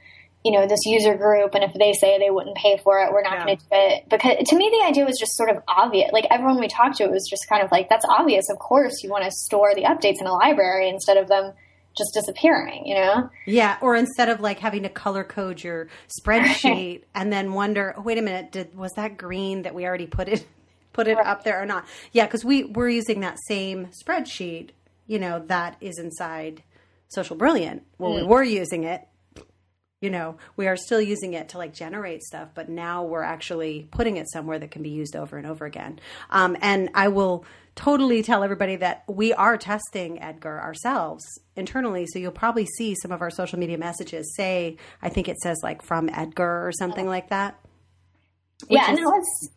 you 0.43 0.51
know 0.51 0.67
this 0.67 0.79
user 0.85 1.15
group 1.15 1.53
and 1.53 1.63
if 1.63 1.73
they 1.73 1.93
say 1.93 2.17
they 2.17 2.31
wouldn't 2.31 2.55
pay 2.55 2.75
for 2.83 2.99
it 2.99 3.11
we're 3.11 3.21
not 3.21 3.45
going 3.45 3.55
to 3.57 3.63
do 3.63 3.69
it 3.71 4.09
because 4.09 4.37
to 4.47 4.55
me 4.55 4.71
the 4.71 4.87
idea 4.87 5.05
was 5.05 5.17
just 5.19 5.37
sort 5.37 5.49
of 5.49 5.61
obvious 5.67 6.09
like 6.11 6.25
everyone 6.31 6.59
we 6.59 6.67
talked 6.67 6.97
to 6.97 7.03
it 7.03 7.11
was 7.11 7.27
just 7.29 7.47
kind 7.47 7.63
of 7.63 7.71
like 7.71 7.89
that's 7.89 8.05
obvious 8.09 8.49
of 8.49 8.57
course 8.57 9.03
you 9.03 9.09
want 9.11 9.23
to 9.23 9.31
store 9.31 9.73
the 9.75 9.83
updates 9.83 10.19
in 10.19 10.25
a 10.25 10.33
library 10.33 10.89
instead 10.89 11.17
of 11.17 11.27
them 11.27 11.53
just 11.97 12.13
disappearing, 12.13 12.85
you 12.85 12.95
know? 12.95 13.29
Yeah, 13.45 13.77
or 13.81 13.95
instead 13.95 14.29
of 14.29 14.39
like 14.39 14.59
having 14.59 14.83
to 14.83 14.89
color 14.89 15.23
code 15.23 15.63
your 15.63 15.87
spreadsheet 16.21 17.03
and 17.15 17.31
then 17.31 17.53
wonder, 17.53 17.93
oh, 17.97 18.01
wait 18.01 18.17
a 18.17 18.21
minute, 18.21 18.51
did 18.51 18.75
was 18.75 18.91
that 18.93 19.17
green 19.17 19.63
that 19.63 19.75
we 19.75 19.85
already 19.85 20.07
put 20.07 20.27
it 20.27 20.47
put 20.93 21.07
it 21.07 21.15
right. 21.15 21.27
up 21.27 21.43
there 21.43 21.61
or 21.61 21.65
not? 21.65 21.85
Yeah, 22.11 22.25
because 22.25 22.45
we 22.45 22.63
we're 22.63 22.89
using 22.89 23.21
that 23.21 23.37
same 23.47 23.89
spreadsheet, 24.05 24.69
you 25.07 25.19
know, 25.19 25.43
that 25.47 25.77
is 25.81 25.99
inside 25.99 26.63
Social 27.09 27.35
Brilliant. 27.35 27.83
Well, 27.97 28.11
mm. 28.11 28.21
we 28.21 28.23
were 28.23 28.43
using 28.43 28.83
it. 28.83 29.07
You 29.99 30.09
know, 30.09 30.37
we 30.55 30.67
are 30.67 30.75
still 30.75 31.01
using 31.01 31.33
it 31.35 31.49
to 31.49 31.59
like 31.59 31.75
generate 31.75 32.23
stuff, 32.23 32.49
but 32.55 32.69
now 32.69 33.03
we're 33.03 33.21
actually 33.21 33.87
putting 33.91 34.17
it 34.17 34.27
somewhere 34.31 34.57
that 34.57 34.71
can 34.71 34.81
be 34.81 34.89
used 34.89 35.15
over 35.15 35.37
and 35.37 35.45
over 35.45 35.65
again. 35.65 35.99
Um, 36.31 36.57
and 36.59 36.89
I 36.95 37.09
will 37.09 37.45
totally 37.81 38.21
tell 38.21 38.43
everybody 38.43 38.75
that 38.75 39.03
we 39.07 39.33
are 39.33 39.57
testing 39.57 40.21
Edgar 40.21 40.61
ourselves 40.61 41.23
internally. 41.55 42.05
So 42.05 42.19
you'll 42.19 42.31
probably 42.31 42.67
see 42.77 42.95
some 43.01 43.11
of 43.11 43.21
our 43.21 43.31
social 43.31 43.57
media 43.57 43.77
messages 43.77 44.35
say, 44.35 44.77
I 45.01 45.09
think 45.09 45.27
it 45.27 45.39
says 45.39 45.57
like 45.63 45.81
from 45.81 46.07
Edgar 46.09 46.67
or 46.67 46.71
something 46.71 47.07
like 47.07 47.29
that. 47.29 47.59
Yeah, 48.69 48.85
and 48.87 48.99
was, 48.99 49.49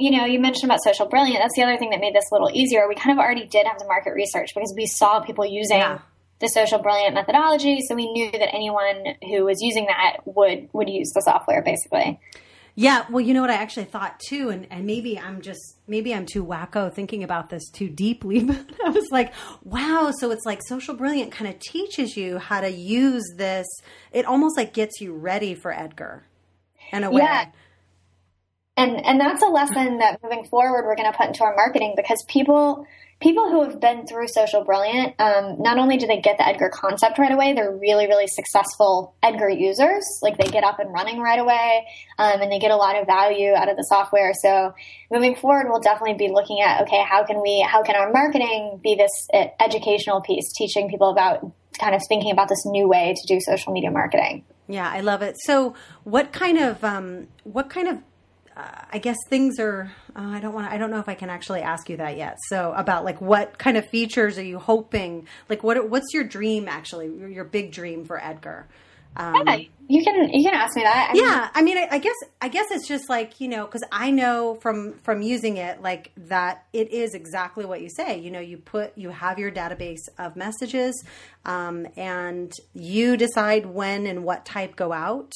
you 0.00 0.10
know, 0.10 0.24
you 0.24 0.40
mentioned 0.40 0.64
about 0.64 0.82
Social 0.82 1.06
Brilliant. 1.06 1.38
That's 1.40 1.54
the 1.54 1.62
other 1.62 1.76
thing 1.78 1.90
that 1.90 2.00
made 2.00 2.14
this 2.14 2.24
a 2.32 2.34
little 2.34 2.50
easier. 2.52 2.88
We 2.88 2.96
kind 2.96 3.16
of 3.16 3.24
already 3.24 3.46
did 3.46 3.64
have 3.68 3.78
the 3.78 3.86
market 3.86 4.14
research 4.14 4.50
because 4.52 4.74
we 4.76 4.86
saw 4.86 5.20
people 5.20 5.46
using 5.46 5.78
yeah. 5.78 6.00
the 6.40 6.48
Social 6.48 6.80
Brilliant 6.80 7.14
methodology, 7.14 7.80
so 7.86 7.94
we 7.94 8.10
knew 8.10 8.32
that 8.32 8.52
anyone 8.52 9.14
who 9.28 9.44
was 9.44 9.58
using 9.60 9.86
that 9.86 10.16
would 10.24 10.68
would 10.72 10.88
use 10.88 11.12
the 11.14 11.20
software 11.20 11.62
basically. 11.62 12.18
Yeah, 12.80 13.06
well, 13.10 13.20
you 13.20 13.34
know 13.34 13.40
what 13.40 13.50
I 13.50 13.54
actually 13.54 13.86
thought 13.86 14.20
too, 14.20 14.50
and, 14.50 14.68
and 14.70 14.86
maybe 14.86 15.18
I'm 15.18 15.40
just 15.40 15.78
maybe 15.88 16.14
I'm 16.14 16.26
too 16.26 16.44
wacko 16.44 16.92
thinking 16.92 17.24
about 17.24 17.50
this 17.50 17.68
too 17.70 17.88
deeply, 17.88 18.44
but 18.44 18.64
I 18.86 18.90
was 18.90 19.08
like, 19.10 19.34
wow, 19.64 20.12
so 20.16 20.30
it's 20.30 20.46
like 20.46 20.60
Social 20.62 20.94
Brilliant 20.94 21.32
kind 21.32 21.52
of 21.52 21.58
teaches 21.58 22.16
you 22.16 22.38
how 22.38 22.60
to 22.60 22.70
use 22.70 23.24
this. 23.34 23.66
It 24.12 24.26
almost 24.26 24.56
like 24.56 24.74
gets 24.74 25.00
you 25.00 25.12
ready 25.12 25.56
for 25.56 25.72
Edgar 25.72 26.22
in 26.92 27.02
a 27.02 27.10
way. 27.10 27.22
Yeah. 27.22 27.46
And 28.78 29.04
and 29.04 29.20
that's 29.20 29.42
a 29.42 29.48
lesson 29.48 29.98
that 29.98 30.22
moving 30.22 30.44
forward 30.44 30.84
we're 30.86 30.94
going 30.94 31.10
to 31.10 31.16
put 31.16 31.26
into 31.26 31.42
our 31.42 31.54
marketing 31.56 31.94
because 31.96 32.24
people 32.28 32.86
people 33.20 33.50
who 33.50 33.64
have 33.64 33.80
been 33.80 34.06
through 34.06 34.28
Social 34.28 34.62
Brilliant, 34.62 35.16
um, 35.18 35.60
not 35.60 35.78
only 35.78 35.96
do 35.96 36.06
they 36.06 36.20
get 36.20 36.38
the 36.38 36.46
Edgar 36.46 36.70
concept 36.72 37.18
right 37.18 37.32
away, 37.32 37.52
they're 37.52 37.74
really, 37.74 38.06
really 38.06 38.28
successful 38.28 39.16
Edgar 39.20 39.48
users. 39.48 40.04
Like 40.22 40.38
they 40.38 40.48
get 40.48 40.62
up 40.62 40.78
and 40.78 40.92
running 40.92 41.18
right 41.18 41.40
away, 41.40 41.88
um, 42.20 42.40
and 42.40 42.52
they 42.52 42.60
get 42.60 42.70
a 42.70 42.76
lot 42.76 42.96
of 42.96 43.08
value 43.08 43.52
out 43.52 43.68
of 43.68 43.76
the 43.76 43.82
software. 43.82 44.32
So 44.40 44.72
moving 45.10 45.34
forward, 45.34 45.66
we'll 45.68 45.80
definitely 45.80 46.14
be 46.14 46.32
looking 46.32 46.60
at 46.60 46.82
okay, 46.82 47.02
how 47.02 47.24
can 47.24 47.42
we, 47.42 47.66
how 47.68 47.82
can 47.82 47.96
our 47.96 48.12
marketing 48.12 48.78
be 48.80 48.94
this 48.94 49.10
uh, 49.34 49.46
educational 49.58 50.20
piece, 50.20 50.52
teaching 50.56 50.88
people 50.88 51.10
about 51.10 51.40
kind 51.80 51.94
of 51.94 52.02
thinking 52.08 52.30
about 52.30 52.48
this 52.48 52.64
new 52.64 52.88
way 52.88 53.14
to 53.16 53.26
do 53.26 53.40
social 53.40 53.72
media 53.72 53.90
marketing. 53.90 54.44
Yeah, 54.68 54.88
I 54.88 55.00
love 55.00 55.22
it. 55.22 55.36
So, 55.44 55.74
what 56.04 56.32
kind 56.32 56.58
of 56.58 56.84
um, 56.84 57.28
what 57.44 57.70
kind 57.70 57.88
of 57.88 57.98
uh, 58.58 58.84
I 58.92 58.98
guess 58.98 59.16
things 59.28 59.60
are. 59.60 59.92
Uh, 60.16 60.22
I 60.22 60.40
don't 60.40 60.52
want. 60.52 60.72
I 60.72 60.78
don't 60.78 60.90
know 60.90 60.98
if 60.98 61.08
I 61.08 61.14
can 61.14 61.30
actually 61.30 61.60
ask 61.60 61.88
you 61.88 61.96
that 61.98 62.16
yet. 62.16 62.38
So 62.48 62.72
about 62.72 63.04
like 63.04 63.20
what 63.20 63.56
kind 63.56 63.76
of 63.76 63.86
features 63.88 64.36
are 64.36 64.44
you 64.44 64.58
hoping? 64.58 65.28
Like 65.48 65.62
what? 65.62 65.88
What's 65.88 66.12
your 66.12 66.24
dream 66.24 66.68
actually? 66.68 67.06
Your 67.32 67.44
big 67.44 67.70
dream 67.70 68.04
for 68.04 68.22
Edgar? 68.22 68.66
Um, 69.16 69.46
yeah, 69.46 69.58
you 69.88 70.04
can 70.04 70.30
you 70.30 70.44
can 70.44 70.54
ask 70.54 70.76
me 70.76 70.82
that. 70.82 71.10
I 71.10 71.12
mean, 71.12 71.22
yeah, 71.24 71.48
I 71.54 71.62
mean, 71.62 71.78
I, 71.78 71.88
I, 71.92 71.98
guess 71.98 72.14
I 72.40 72.48
guess 72.48 72.66
it's 72.70 72.86
just 72.86 73.08
like 73.08 73.40
you 73.40 73.48
know 73.48 73.64
because 73.64 73.84
I 73.92 74.10
know 74.10 74.56
from 74.56 74.94
from 75.04 75.22
using 75.22 75.56
it 75.56 75.80
like 75.80 76.10
that 76.16 76.66
it 76.72 76.92
is 76.92 77.14
exactly 77.14 77.64
what 77.64 77.80
you 77.80 77.88
say. 77.88 78.18
You 78.18 78.32
know, 78.32 78.40
you 78.40 78.58
put 78.58 78.98
you 78.98 79.10
have 79.10 79.38
your 79.38 79.52
database 79.52 80.02
of 80.18 80.34
messages, 80.34 81.04
um, 81.44 81.86
and 81.96 82.52
you 82.74 83.16
decide 83.16 83.66
when 83.66 84.06
and 84.06 84.24
what 84.24 84.44
type 84.44 84.74
go 84.74 84.92
out, 84.92 85.32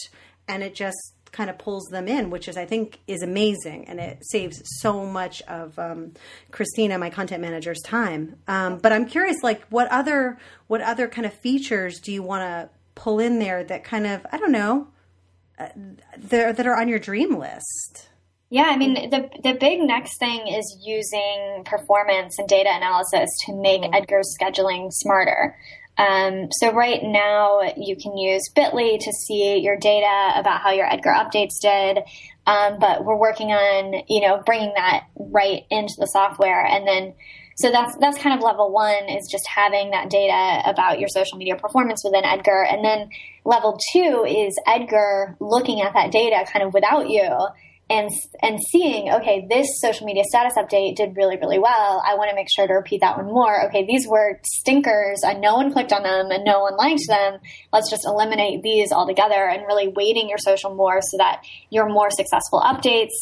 and 0.48 0.62
it 0.62 0.74
just 0.74 1.14
kind 1.32 1.48
of 1.48 1.56
pulls 1.58 1.86
them 1.86 2.06
in, 2.06 2.30
which 2.30 2.46
is 2.46 2.56
I 2.56 2.66
think 2.66 3.00
is 3.06 3.22
amazing, 3.22 3.86
and 3.88 3.98
it 3.98 4.18
saves 4.22 4.62
so 4.80 5.04
much 5.04 5.42
of 5.42 5.78
um, 5.78 6.12
Christina, 6.50 6.98
my 6.98 7.10
content 7.10 7.40
manager's 7.40 7.80
time. 7.80 8.36
Um, 8.46 8.78
but 8.78 8.92
I'm 8.92 9.06
curious, 9.06 9.42
like 9.42 9.64
what 9.68 9.88
other 9.88 10.38
what 10.68 10.82
other 10.82 11.08
kind 11.08 11.26
of 11.26 11.32
features 11.32 11.98
do 12.00 12.12
you 12.12 12.22
want 12.22 12.42
to 12.42 12.70
pull 12.94 13.18
in 13.18 13.38
there 13.38 13.64
that 13.64 13.82
kind 13.82 14.06
of 14.06 14.26
I 14.30 14.36
don't 14.36 14.52
know 14.52 14.88
uh, 15.58 15.68
that 16.18 16.56
that 16.56 16.66
are 16.66 16.78
on 16.78 16.88
your 16.88 16.98
dream 16.98 17.38
list? 17.38 18.08
Yeah, 18.50 18.64
I 18.64 18.76
mean 18.76 18.92
the 19.08 19.30
the 19.42 19.54
big 19.54 19.80
next 19.80 20.18
thing 20.18 20.46
is 20.48 20.78
using 20.84 21.64
performance 21.64 22.38
and 22.38 22.46
data 22.46 22.68
analysis 22.70 23.30
to 23.46 23.54
make. 23.56 23.82
Edgar's 23.94 24.36
scheduling 24.38 24.92
smarter. 24.92 25.56
Um, 25.98 26.48
so 26.50 26.72
right 26.72 27.00
now 27.02 27.60
you 27.76 27.96
can 27.96 28.16
use 28.16 28.42
Bitly 28.56 28.98
to 28.98 29.12
see 29.12 29.58
your 29.58 29.76
data 29.76 30.32
about 30.36 30.60
how 30.60 30.70
your 30.70 30.90
Edgar 30.90 31.10
updates 31.10 31.60
did. 31.60 31.98
Um, 32.46 32.78
but 32.80 33.04
we're 33.04 33.18
working 33.18 33.52
on, 33.52 34.02
you 34.08 34.20
know, 34.20 34.42
bringing 34.44 34.72
that 34.74 35.04
right 35.16 35.62
into 35.70 35.94
the 35.98 36.06
software. 36.06 36.64
And 36.64 36.86
then, 36.88 37.14
so 37.56 37.70
that's, 37.70 37.96
that's 38.00 38.18
kind 38.18 38.36
of 38.36 38.42
level 38.42 38.72
one 38.72 39.08
is 39.10 39.28
just 39.30 39.46
having 39.46 39.90
that 39.90 40.10
data 40.10 40.68
about 40.68 40.98
your 40.98 41.08
social 41.08 41.38
media 41.38 41.56
performance 41.56 42.02
within 42.04 42.24
Edgar. 42.24 42.64
And 42.64 42.84
then 42.84 43.10
level 43.44 43.78
two 43.92 44.24
is 44.26 44.58
Edgar 44.66 45.36
looking 45.38 45.82
at 45.82 45.92
that 45.94 46.10
data 46.10 46.44
kind 46.50 46.64
of 46.64 46.74
without 46.74 47.10
you 47.10 47.28
and 47.92 48.10
and 48.40 48.58
seeing 48.70 49.12
okay 49.12 49.46
this 49.48 49.66
social 49.80 50.06
media 50.06 50.24
status 50.26 50.54
update 50.56 50.96
did 50.96 51.16
really 51.16 51.36
really 51.36 51.58
well. 51.58 52.02
I 52.04 52.14
want 52.14 52.30
to 52.30 52.34
make 52.34 52.48
sure 52.50 52.66
to 52.66 52.72
repeat 52.72 53.02
that 53.02 53.18
one 53.18 53.26
more. 53.26 53.66
Okay 53.66 53.84
these 53.86 54.06
were 54.08 54.40
stinkers 54.44 55.20
and 55.24 55.40
no 55.40 55.56
one 55.56 55.72
clicked 55.72 55.92
on 55.92 56.02
them 56.02 56.30
and 56.30 56.44
no 56.44 56.60
one 56.60 56.76
liked 56.76 57.06
them. 57.06 57.38
Let's 57.72 57.90
just 57.90 58.06
eliminate 58.06 58.62
these 58.62 58.92
altogether 58.92 59.46
and 59.48 59.66
really 59.66 59.88
weighting 59.88 60.28
your 60.28 60.38
social 60.38 60.74
more 60.74 61.00
so 61.02 61.18
that 61.18 61.44
your 61.70 61.88
more 61.88 62.10
successful 62.10 62.60
updates 62.60 63.14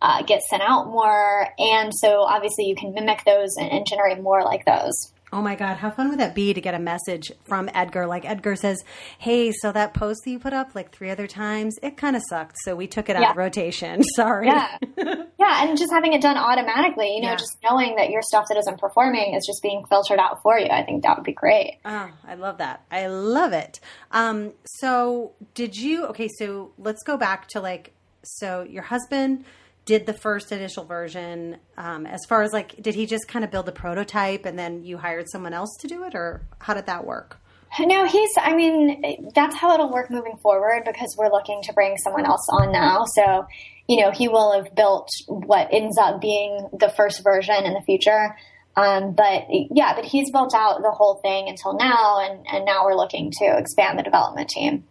uh, 0.00 0.22
get 0.22 0.42
sent 0.42 0.62
out 0.62 0.86
more. 0.86 1.48
And 1.58 1.92
so 1.94 2.22
obviously 2.22 2.66
you 2.66 2.74
can 2.74 2.94
mimic 2.94 3.24
those 3.24 3.56
and, 3.56 3.70
and 3.70 3.86
generate 3.86 4.20
more 4.20 4.44
like 4.44 4.64
those 4.64 5.11
Oh 5.34 5.40
my 5.40 5.54
God, 5.54 5.78
how 5.78 5.90
fun 5.90 6.10
would 6.10 6.20
that 6.20 6.34
be 6.34 6.52
to 6.52 6.60
get 6.60 6.74
a 6.74 6.78
message 6.78 7.32
from 7.44 7.70
Edgar? 7.72 8.06
Like 8.06 8.26
Edgar 8.26 8.54
says, 8.54 8.84
Hey, 9.18 9.50
so 9.50 9.72
that 9.72 9.94
post 9.94 10.20
that 10.24 10.30
you 10.30 10.38
put 10.38 10.52
up 10.52 10.74
like 10.74 10.92
three 10.92 11.08
other 11.08 11.26
times, 11.26 11.74
it 11.82 11.96
kind 11.96 12.16
of 12.16 12.22
sucked. 12.28 12.56
So 12.64 12.76
we 12.76 12.86
took 12.86 13.08
it 13.08 13.16
out 13.16 13.22
yeah. 13.22 13.30
of 13.30 13.38
rotation. 13.38 14.02
Sorry. 14.16 14.48
Yeah. 14.48 14.76
yeah. 14.98 15.66
And 15.66 15.78
just 15.78 15.90
having 15.90 16.12
it 16.12 16.20
done 16.20 16.36
automatically, 16.36 17.14
you 17.14 17.22
know, 17.22 17.30
yeah. 17.30 17.36
just 17.36 17.56
knowing 17.64 17.96
that 17.96 18.10
your 18.10 18.20
stuff 18.20 18.44
that 18.50 18.58
isn't 18.58 18.78
performing 18.78 19.34
is 19.34 19.46
just 19.46 19.62
being 19.62 19.84
filtered 19.88 20.18
out 20.18 20.42
for 20.42 20.58
you. 20.58 20.66
I 20.66 20.84
think 20.84 21.02
that 21.04 21.16
would 21.16 21.24
be 21.24 21.32
great. 21.32 21.78
Oh, 21.86 22.10
I 22.26 22.34
love 22.34 22.58
that. 22.58 22.84
I 22.90 23.06
love 23.06 23.54
it. 23.54 23.80
Um, 24.10 24.52
so 24.80 25.32
did 25.54 25.76
you, 25.78 26.04
okay, 26.08 26.28
so 26.38 26.72
let's 26.76 27.02
go 27.04 27.16
back 27.16 27.48
to 27.48 27.60
like, 27.60 27.94
so 28.22 28.66
your 28.68 28.82
husband, 28.82 29.46
did 29.84 30.06
the 30.06 30.12
first 30.12 30.52
initial 30.52 30.84
version 30.84 31.56
um, 31.76 32.06
as 32.06 32.20
far 32.28 32.42
as 32.42 32.52
like 32.52 32.80
did 32.80 32.94
he 32.94 33.06
just 33.06 33.26
kind 33.28 33.44
of 33.44 33.50
build 33.50 33.68
a 33.68 33.72
prototype 33.72 34.46
and 34.46 34.58
then 34.58 34.84
you 34.84 34.98
hired 34.98 35.28
someone 35.28 35.52
else 35.52 35.76
to 35.80 35.88
do 35.88 36.04
it 36.04 36.14
or 36.14 36.42
how 36.60 36.74
did 36.74 36.86
that 36.86 37.04
work? 37.04 37.38
No 37.80 38.04
he's 38.04 38.30
i 38.38 38.54
mean 38.54 39.30
that's 39.34 39.56
how 39.56 39.72
it'll 39.72 39.90
work 39.90 40.10
moving 40.10 40.36
forward 40.42 40.82
because 40.84 41.14
we're 41.18 41.30
looking 41.30 41.62
to 41.62 41.72
bring 41.72 41.96
someone 41.96 42.26
else 42.26 42.46
on 42.50 42.70
now. 42.70 43.04
So 43.14 43.46
you 43.88 44.00
know 44.00 44.10
he 44.10 44.28
will 44.28 44.52
have 44.52 44.74
built 44.74 45.08
what 45.26 45.68
ends 45.72 45.96
up 45.98 46.20
being 46.20 46.68
the 46.78 46.90
first 46.90 47.24
version 47.24 47.64
in 47.64 47.72
the 47.72 47.82
future. 47.86 48.36
Um, 48.76 49.12
but 49.12 49.46
yeah 49.50 49.94
but 49.94 50.04
he's 50.04 50.30
built 50.30 50.54
out 50.54 50.82
the 50.82 50.90
whole 50.90 51.20
thing 51.22 51.48
until 51.48 51.76
now 51.76 52.20
and, 52.20 52.46
and 52.46 52.64
now 52.64 52.84
we're 52.84 52.96
looking 52.96 53.30
to 53.38 53.56
expand 53.58 53.98
the 53.98 54.02
development 54.02 54.48
team. 54.48 54.84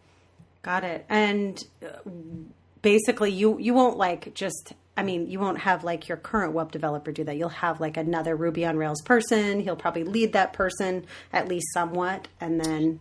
Got 0.64 0.84
it. 0.84 1.06
And 1.10 1.64
uh, 1.84 2.10
basically 2.82 3.32
you 3.32 3.58
you 3.60 3.74
won't 3.74 3.98
like 3.98 4.34
just 4.34 4.74
I 4.98 5.04
mean, 5.04 5.30
you 5.30 5.40
won't 5.40 5.60
have 5.60 5.84
like 5.84 6.08
your 6.08 6.18
current 6.18 6.54
web 6.54 6.72
developer 6.72 7.12
do 7.12 7.24
that. 7.24 7.38
You'll 7.38 7.50
have 7.50 7.80
like 7.80 7.98
another 7.98 8.36
Ruby 8.36 8.66
on 8.66 8.78
Rails 8.78 9.02
person. 9.02 9.62
He'll 9.62 9.76
probably 9.76 10.04
lead 10.04 10.34
that 10.34 10.54
person 10.54 11.06
at 11.32 11.48
least 11.48 11.68
somewhat, 11.74 12.28
and 12.40 12.60
then. 12.60 13.00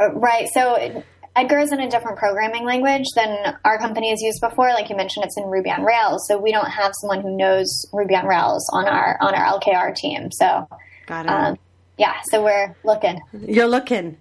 Uh, 0.00 0.12
right. 0.14 0.48
So 0.52 1.02
Edgar 1.36 1.58
is 1.58 1.70
in 1.70 1.80
a 1.80 1.90
different 1.90 2.16
programming 2.16 2.64
language 2.64 3.04
than 3.14 3.58
our 3.64 3.78
company 3.78 4.08
has 4.10 4.22
used 4.22 4.40
before. 4.40 4.68
Like 4.70 4.88
you 4.88 4.96
mentioned, 4.96 5.26
it's 5.26 5.36
in 5.36 5.44
Ruby 5.44 5.70
on 5.70 5.84
Rails, 5.84 6.26
so 6.28 6.38
we 6.38 6.50
don't 6.50 6.70
have 6.70 6.92
someone 7.00 7.20
who 7.20 7.36
knows 7.36 7.86
Ruby 7.92 8.16
on 8.16 8.26
Rails 8.26 8.66
on 8.72 8.88
our 8.88 9.18
on 9.20 9.34
our 9.34 9.60
LKR 9.60 9.94
team. 9.94 10.30
So, 10.32 10.66
got 11.06 11.26
it. 11.26 11.28
Um, 11.30 11.58
yeah, 11.98 12.14
so 12.30 12.42
we're 12.42 12.74
looking. 12.84 13.20
You're 13.32 13.68
looking. 13.68 14.16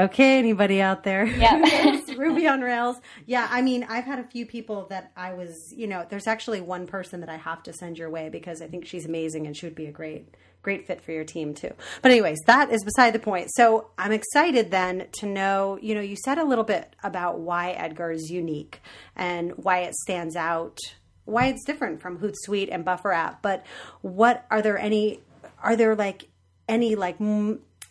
Okay, 0.00 0.38
anybody 0.38 0.80
out 0.80 1.04
there? 1.04 1.26
Yeah. 1.26 2.00
Ruby 2.16 2.48
on 2.48 2.62
Rails. 2.62 2.96
Yeah, 3.26 3.46
I 3.50 3.60
mean, 3.60 3.84
I've 3.86 4.04
had 4.04 4.18
a 4.18 4.24
few 4.24 4.46
people 4.46 4.86
that 4.86 5.12
I 5.14 5.34
was, 5.34 5.74
you 5.76 5.86
know, 5.86 6.06
there's 6.08 6.26
actually 6.26 6.62
one 6.62 6.86
person 6.86 7.20
that 7.20 7.28
I 7.28 7.36
have 7.36 7.62
to 7.64 7.74
send 7.74 7.98
your 7.98 8.08
way 8.08 8.30
because 8.30 8.62
I 8.62 8.66
think 8.66 8.86
she's 8.86 9.04
amazing 9.04 9.46
and 9.46 9.54
she 9.54 9.66
would 9.66 9.74
be 9.74 9.86
a 9.86 9.92
great 9.92 10.34
great 10.62 10.86
fit 10.86 11.02
for 11.02 11.12
your 11.12 11.24
team 11.24 11.54
too. 11.54 11.72
But 12.02 12.12
anyways, 12.12 12.38
that 12.46 12.70
is 12.70 12.84
beside 12.84 13.12
the 13.12 13.18
point. 13.18 13.48
So, 13.52 13.88
I'm 13.98 14.12
excited 14.12 14.70
then 14.70 15.06
to 15.20 15.26
know, 15.26 15.78
you 15.80 15.94
know, 15.94 16.02
you 16.02 16.16
said 16.16 16.38
a 16.38 16.44
little 16.44 16.64
bit 16.64 16.94
about 17.02 17.40
why 17.40 17.72
Edgar 17.72 18.10
is 18.10 18.30
unique 18.30 18.80
and 19.16 19.52
why 19.56 19.80
it 19.80 19.94
stands 19.94 20.36
out, 20.36 20.78
why 21.24 21.46
it's 21.46 21.64
different 21.64 22.00
from 22.00 22.18
Hootsuite 22.18 22.68
and 22.70 22.84
Buffer 22.84 23.12
app, 23.12 23.42
but 23.42 23.64
what 24.00 24.46
are 24.50 24.62
there 24.62 24.78
any 24.78 25.20
are 25.62 25.76
there 25.76 25.94
like 25.94 26.28
any 26.68 26.94
like 26.94 27.18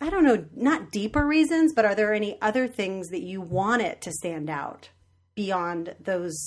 I 0.01 0.09
don't 0.09 0.23
know, 0.23 0.45
not 0.55 0.91
deeper 0.91 1.25
reasons, 1.25 1.73
but 1.73 1.85
are 1.85 1.95
there 1.95 2.13
any 2.13 2.41
other 2.41 2.67
things 2.67 3.09
that 3.09 3.21
you 3.21 3.41
want 3.41 3.81
it 3.81 4.01
to 4.01 4.11
stand 4.11 4.49
out 4.49 4.89
beyond 5.35 5.95
those 5.99 6.37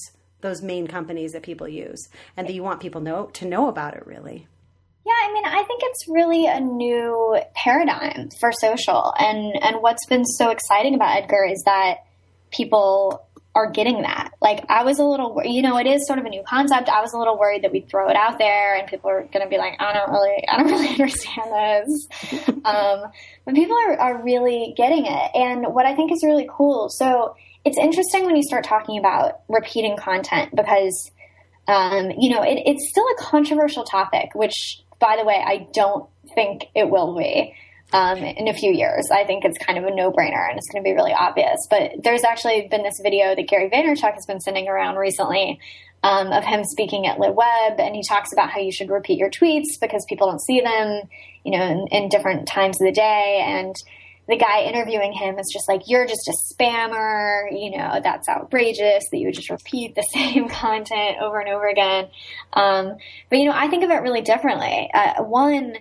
those 0.41 0.61
main 0.61 0.89
companies 0.89 1.33
that 1.33 1.43
people 1.43 1.69
use 1.69 2.09
and 2.37 2.49
that 2.49 2.53
you 2.53 2.65
want 2.65 2.81
people 2.81 3.01
know 3.01 3.27
to 3.27 3.47
know 3.47 3.69
about 3.69 3.95
it 3.95 4.07
really? 4.07 4.49
Yeah, 5.05 5.13
I 5.13 5.33
mean, 5.33 5.45
I 5.45 5.63
think 5.65 5.83
it's 5.85 6.09
really 6.09 6.47
a 6.47 6.61
new 6.61 7.41
paradigm 7.55 8.31
for 8.41 8.53
social. 8.53 9.13
And 9.19 9.55
and 9.63 9.83
what's 9.83 10.07
been 10.07 10.25
so 10.25 10.51
exciting 10.51 10.95
about 10.95 11.17
Edgar 11.17 11.45
is 11.45 11.63
that 11.65 12.05
people 12.51 13.27
are 13.55 13.71
getting 13.71 14.03
that. 14.03 14.33
Like 14.41 14.65
I 14.69 14.85
was 14.85 14.99
a 14.99 15.05
little, 15.05 15.41
you 15.45 15.61
know, 15.61 15.77
it 15.79 15.87
is 15.87 16.07
sort 16.07 16.19
of 16.19 16.25
a 16.25 16.29
new 16.31 16.43
concept. 16.47 16.89
I 16.89 17.01
was 17.03 17.13
a 17.13 17.19
little 17.19 17.39
worried 17.39 17.63
that 17.65 17.73
we'd 17.73 17.89
throw 17.89 18.09
it 18.09 18.17
out 18.17 18.39
there 18.39 18.77
and 18.77 18.89
people 18.89 19.11
are 19.11 19.23
going 19.25 19.45
to 19.45 19.49
be 19.49 19.59
like, 19.59 19.75
I 19.79 19.93
don't 19.93 20.11
really, 20.11 20.45
I 20.49 20.57
don't 20.57 20.67
really 20.71 20.89
understand 20.89 21.53
this. 21.53 22.09
um, 22.65 23.13
but 23.45 23.55
people 23.55 23.77
are, 23.77 23.99
are 23.99 24.23
really 24.23 24.73
getting 24.77 25.05
it. 25.07 25.31
And 25.35 25.67
what 25.75 25.85
I 25.85 25.95
think 25.95 26.13
is 26.13 26.23
really 26.25 26.49
cool. 26.51 26.89
So 26.89 27.37
it's 27.65 27.79
interesting 27.79 28.25
when 28.25 28.37
you 28.37 28.43
start 28.43 28.65
talking 28.65 28.99
about 28.99 29.41
repeating 29.49 29.97
content 29.99 30.55
because, 30.57 31.11
um, 31.69 32.11
you 32.19 32.31
know, 32.31 32.43
it, 32.43 32.63
it's 32.65 32.89
still 32.89 33.05
a 33.05 33.23
controversial 33.23 33.85
topic, 33.85 34.31
which 34.35 34.83
by 34.99 35.17
the 35.19 35.25
way, 35.25 35.43
I 35.45 35.69
don't 35.75 36.09
think 36.35 36.67
it 36.75 36.89
will 36.89 37.17
be 37.17 37.55
um, 37.93 38.19
in 38.19 38.49
a 38.49 38.55
few 38.55 38.73
years. 38.73 39.09
I 39.13 39.25
think 39.25 39.45
it's 39.45 39.59
kind 39.59 39.79
of 39.79 39.85
a 39.85 39.95
no 39.95 40.11
brainer 40.11 40.49
and 40.49 40.57
it's 40.57 40.69
going 40.71 40.83
to 40.83 40.89
be 40.89 40.95
really 40.95 41.13
obvious. 41.13 41.67
But 41.69 41.93
there's 42.03 42.25
actually 42.25 42.69
been 42.71 42.83
this 42.83 43.01
video 43.03 43.35
that 43.35 43.49
Gary 43.49 43.69
Vaynerchuk 43.71 44.15
has 44.15 44.27
been 44.27 44.41
sending 44.41 44.69
around 44.69 44.97
recently 44.97 45.61
um, 46.03 46.33
of 46.33 46.45
him 46.45 46.65
speaking 46.65 47.07
at 47.07 47.19
LeWeb, 47.19 47.79
and 47.79 47.95
he 47.95 48.03
talks 48.09 48.33
about 48.33 48.51
how 48.51 48.61
you 48.61 48.73
should 48.73 48.91
repeat 48.91 49.19
your 49.19 49.31
tweets 49.31 49.79
because 49.81 50.05
people 50.09 50.29
don't 50.29 50.41
see 50.41 50.61
them, 50.61 51.03
you 51.45 51.57
know, 51.57 51.65
in, 51.65 51.87
in 51.93 52.09
different 52.09 52.49
times 52.49 52.81
of 52.81 52.87
the 52.87 52.93
day. 52.93 53.41
And 53.45 53.75
the 54.29 54.37
guy 54.37 54.63
interviewing 54.63 55.13
him 55.13 55.39
is 55.39 55.49
just 55.53 55.69
like, 55.69 55.83
"You're 55.87 56.07
just 56.07 56.29
a 56.29 56.35
spammer," 56.53 57.45
you 57.53 57.77
know, 57.77 58.01
that's 58.03 58.29
outrageous 58.29 59.05
that 59.11 59.19
you 59.19 59.27
would 59.27 59.35
just 59.35 59.51
repeat 59.51 59.95
the 59.95 60.03
same 60.15 60.49
content 60.49 61.19
over 61.21 61.39
and 61.39 61.49
over 61.49 61.69
again. 61.69 62.09
Um, 62.53 62.97
but 63.31 63.39
you 63.39 63.45
know, 63.45 63.55
I 63.55 63.69
think 63.69 63.85
of 63.85 63.91
it 63.91 64.03
really 64.03 64.23
differently. 64.23 64.91
Uh, 64.93 65.23
one 65.23 65.77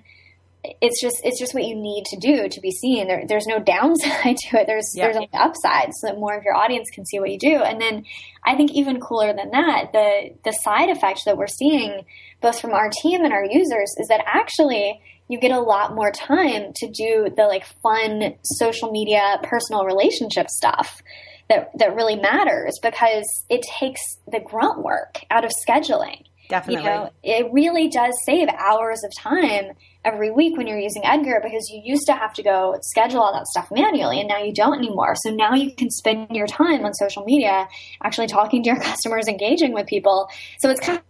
it's 0.63 1.01
just 1.01 1.21
it's 1.23 1.39
just 1.39 1.53
what 1.53 1.65
you 1.65 1.75
need 1.75 2.03
to 2.05 2.17
do 2.17 2.47
to 2.47 2.61
be 2.61 2.71
seen. 2.71 3.07
There, 3.07 3.23
there's 3.27 3.47
no 3.47 3.59
downside 3.59 4.37
to 4.49 4.61
it. 4.61 4.67
There's 4.67 4.91
yeah. 4.95 5.05
there's 5.05 5.15
only 5.15 5.29
upside, 5.33 5.91
so 5.93 6.07
that 6.07 6.19
more 6.19 6.37
of 6.37 6.43
your 6.43 6.55
audience 6.55 6.89
can 6.93 7.05
see 7.05 7.19
what 7.19 7.31
you 7.31 7.39
do. 7.39 7.57
And 7.57 7.81
then 7.81 8.05
I 8.45 8.55
think 8.55 8.71
even 8.71 8.99
cooler 8.99 9.33
than 9.33 9.51
that, 9.51 9.91
the 9.91 10.35
the 10.43 10.51
side 10.51 10.89
effect 10.89 11.21
that 11.25 11.37
we're 11.37 11.47
seeing 11.47 12.05
both 12.41 12.59
from 12.59 12.71
our 12.71 12.89
team 13.01 13.23
and 13.23 13.33
our 13.33 13.45
users 13.45 13.93
is 13.97 14.07
that 14.09 14.23
actually 14.25 15.01
you 15.27 15.39
get 15.39 15.51
a 15.51 15.59
lot 15.59 15.95
more 15.95 16.11
time 16.11 16.73
to 16.75 16.87
do 16.89 17.29
the 17.35 17.43
like 17.43 17.65
fun 17.81 18.35
social 18.43 18.91
media 18.91 19.39
personal 19.43 19.85
relationship 19.85 20.49
stuff 20.49 21.01
that 21.49 21.71
that 21.79 21.95
really 21.95 22.15
matters 22.15 22.77
because 22.83 23.25
it 23.49 23.61
takes 23.79 24.01
the 24.31 24.39
grunt 24.39 24.83
work 24.83 25.21
out 25.31 25.43
of 25.43 25.51
scheduling. 25.67 26.23
Definitely. 26.49 26.83
You 26.83 26.89
know, 26.89 27.09
it 27.23 27.47
really 27.53 27.87
does 27.87 28.13
save 28.25 28.49
hours 28.49 29.03
of 29.05 29.11
time 29.17 29.71
every 30.03 30.31
week 30.31 30.57
when 30.57 30.67
you're 30.67 30.79
using 30.79 31.05
Edgar 31.05 31.39
because 31.43 31.69
you 31.69 31.81
used 31.83 32.05
to 32.07 32.13
have 32.13 32.33
to 32.33 32.43
go 32.43 32.77
schedule 32.81 33.21
all 33.21 33.33
that 33.33 33.45
stuff 33.47 33.69
manually 33.71 34.19
and 34.19 34.27
now 34.27 34.39
you 34.39 34.53
don't 34.53 34.77
anymore. 34.77 35.15
So 35.15 35.31
now 35.31 35.53
you 35.53 35.73
can 35.73 35.89
spend 35.89 36.31
your 36.31 36.47
time 36.47 36.85
on 36.85 36.93
social 36.93 37.23
media 37.23 37.67
actually 38.03 38.27
talking 38.27 38.63
to 38.63 38.69
your 38.69 38.79
customers, 38.81 39.27
engaging 39.27 39.73
with 39.73 39.87
people. 39.87 40.29
So 40.59 40.69
it's 40.69 40.79
kind 40.79 40.97
of 40.97 41.03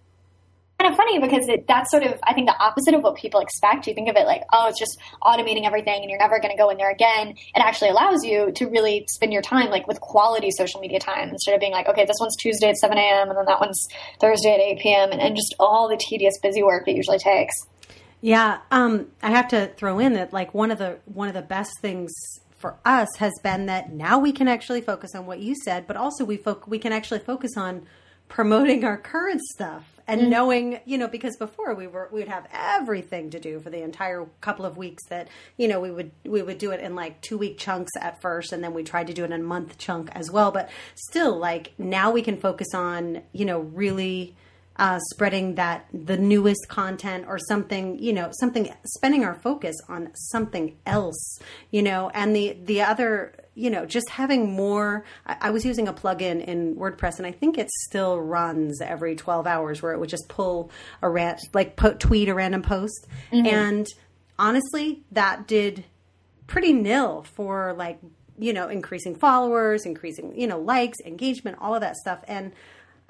kind 0.81 0.91
of 0.91 0.97
funny 0.97 1.19
because 1.19 1.47
it, 1.47 1.67
that's 1.67 1.91
sort 1.91 2.03
of 2.03 2.19
I 2.23 2.33
think 2.33 2.47
the 2.47 2.57
opposite 2.57 2.93
of 2.93 3.03
what 3.03 3.15
people 3.15 3.39
expect. 3.39 3.87
You 3.87 3.93
think 3.93 4.09
of 4.09 4.15
it 4.15 4.25
like, 4.25 4.41
oh, 4.51 4.67
it's 4.67 4.79
just 4.79 4.97
automating 5.21 5.65
everything 5.65 6.01
and 6.01 6.09
you're 6.09 6.19
never 6.19 6.39
going 6.39 6.51
to 6.51 6.57
go 6.57 6.69
in 6.69 6.77
there 6.77 6.91
again. 6.91 7.29
It 7.29 7.59
actually 7.59 7.91
allows 7.91 8.23
you 8.23 8.51
to 8.53 8.65
really 8.65 9.05
spend 9.09 9.31
your 9.31 9.41
time 9.41 9.69
like 9.69 9.87
with 9.87 9.99
quality 10.01 10.49
social 10.51 10.81
media 10.81 10.99
time 10.99 11.29
instead 11.29 11.53
of 11.53 11.59
being 11.59 11.71
like, 11.71 11.87
okay, 11.87 12.05
this 12.05 12.17
one's 12.19 12.35
Tuesday 12.37 12.69
at 12.69 12.77
7 12.77 12.97
a.m. 12.97 13.29
and 13.29 13.37
then 13.37 13.45
that 13.45 13.59
one's 13.59 13.87
Thursday 14.19 14.53
at 14.53 14.59
8 14.59 14.79
p.m. 14.79 15.11
and, 15.11 15.21
and 15.21 15.35
just 15.35 15.53
all 15.59 15.87
the 15.87 15.97
tedious 15.97 16.33
busy 16.41 16.63
work 16.63 16.85
that 16.85 16.95
usually 16.95 17.19
takes. 17.19 17.53
Yeah, 18.21 18.59
um, 18.69 19.07
I 19.23 19.31
have 19.31 19.47
to 19.49 19.67
throw 19.75 19.99
in 19.99 20.13
that 20.13 20.31
like 20.31 20.53
one 20.53 20.71
of 20.71 20.77
the 20.77 20.99
one 21.05 21.27
of 21.27 21.33
the 21.33 21.41
best 21.41 21.71
things 21.81 22.11
for 22.61 22.77
us 22.85 23.09
has 23.17 23.33
been 23.41 23.65
that 23.65 23.91
now 23.91 24.19
we 24.19 24.31
can 24.31 24.47
actually 24.47 24.81
focus 24.81 25.15
on 25.15 25.25
what 25.25 25.39
you 25.39 25.55
said, 25.55 25.87
but 25.87 25.97
also 25.97 26.23
we 26.23 26.37
fo- 26.37 26.61
we 26.67 26.77
can 26.77 26.93
actually 26.93 27.19
focus 27.19 27.57
on 27.57 27.87
promoting 28.29 28.85
our 28.85 28.97
current 28.97 29.41
stuff 29.41 29.99
and 30.07 30.21
mm-hmm. 30.21 30.29
knowing, 30.29 30.79
you 30.85 30.97
know, 30.97 31.07
because 31.07 31.35
before 31.35 31.73
we 31.73 31.87
were 31.87 32.07
we'd 32.11 32.27
have 32.27 32.47
everything 32.53 33.31
to 33.31 33.39
do 33.39 33.59
for 33.59 33.71
the 33.71 33.81
entire 33.81 34.27
couple 34.39 34.65
of 34.65 34.77
weeks 34.77 35.03
that, 35.09 35.27
you 35.57 35.67
know, 35.67 35.79
we 35.79 35.89
would 35.89 36.11
we 36.23 36.43
would 36.43 36.59
do 36.59 36.69
it 36.69 36.79
in 36.79 36.93
like 36.93 37.19
2 37.21 37.39
week 37.39 37.57
chunks 37.57 37.91
at 37.99 38.21
first 38.21 38.53
and 38.53 38.63
then 38.63 38.73
we 38.73 38.83
tried 38.83 39.07
to 39.07 39.13
do 39.13 39.23
it 39.23 39.31
in 39.31 39.41
a 39.41 39.43
month 39.43 39.79
chunk 39.79 40.09
as 40.11 40.29
well, 40.29 40.51
but 40.51 40.69
still 40.93 41.37
like 41.37 41.73
now 41.79 42.11
we 42.11 42.21
can 42.21 42.37
focus 42.37 42.67
on, 42.75 43.23
you 43.33 43.45
know, 43.45 43.59
really 43.59 44.35
uh, 44.81 44.97
spreading 45.11 45.53
that 45.55 45.85
the 45.93 46.17
newest 46.17 46.67
content 46.67 47.25
or 47.27 47.37
something 47.37 47.99
you 47.99 48.11
know 48.11 48.31
something 48.39 48.73
spending 48.83 49.23
our 49.23 49.35
focus 49.35 49.75
on 49.87 50.09
something 50.15 50.75
else 50.87 51.39
you 51.69 51.83
know 51.83 52.09
and 52.15 52.35
the 52.35 52.57
the 52.65 52.81
other 52.81 53.31
you 53.53 53.69
know 53.69 53.85
just 53.85 54.09
having 54.09 54.51
more 54.51 55.05
I, 55.27 55.37
I, 55.39 55.49
was 55.51 55.63
using 55.65 55.87
a 55.87 55.93
plugin 55.93 56.43
in 56.43 56.75
wordpress 56.75 57.19
and 57.19 57.27
i 57.27 57.31
think 57.31 57.59
it 57.59 57.69
still 57.83 58.19
runs 58.19 58.81
every 58.81 59.15
12 59.15 59.45
hours 59.45 59.83
where 59.83 59.93
it 59.93 59.99
would 59.99 60.09
just 60.09 60.27
pull 60.27 60.71
a 61.03 61.09
ran 61.09 61.37
like 61.53 61.75
po- 61.75 61.93
tweet 61.93 62.27
a 62.27 62.33
random 62.33 62.63
post 62.63 63.07
mm-hmm. 63.31 63.45
and 63.45 63.85
honestly 64.39 65.03
that 65.11 65.47
did 65.47 65.85
pretty 66.47 66.73
nil 66.73 67.21
for 67.35 67.75
like 67.77 67.99
you 68.39 68.51
know 68.51 68.67
increasing 68.67 69.13
followers 69.13 69.85
increasing 69.85 70.33
you 70.35 70.47
know 70.47 70.57
likes 70.57 70.97
engagement 71.05 71.55
all 71.61 71.75
of 71.75 71.81
that 71.81 71.95
stuff 71.97 72.23
and 72.27 72.51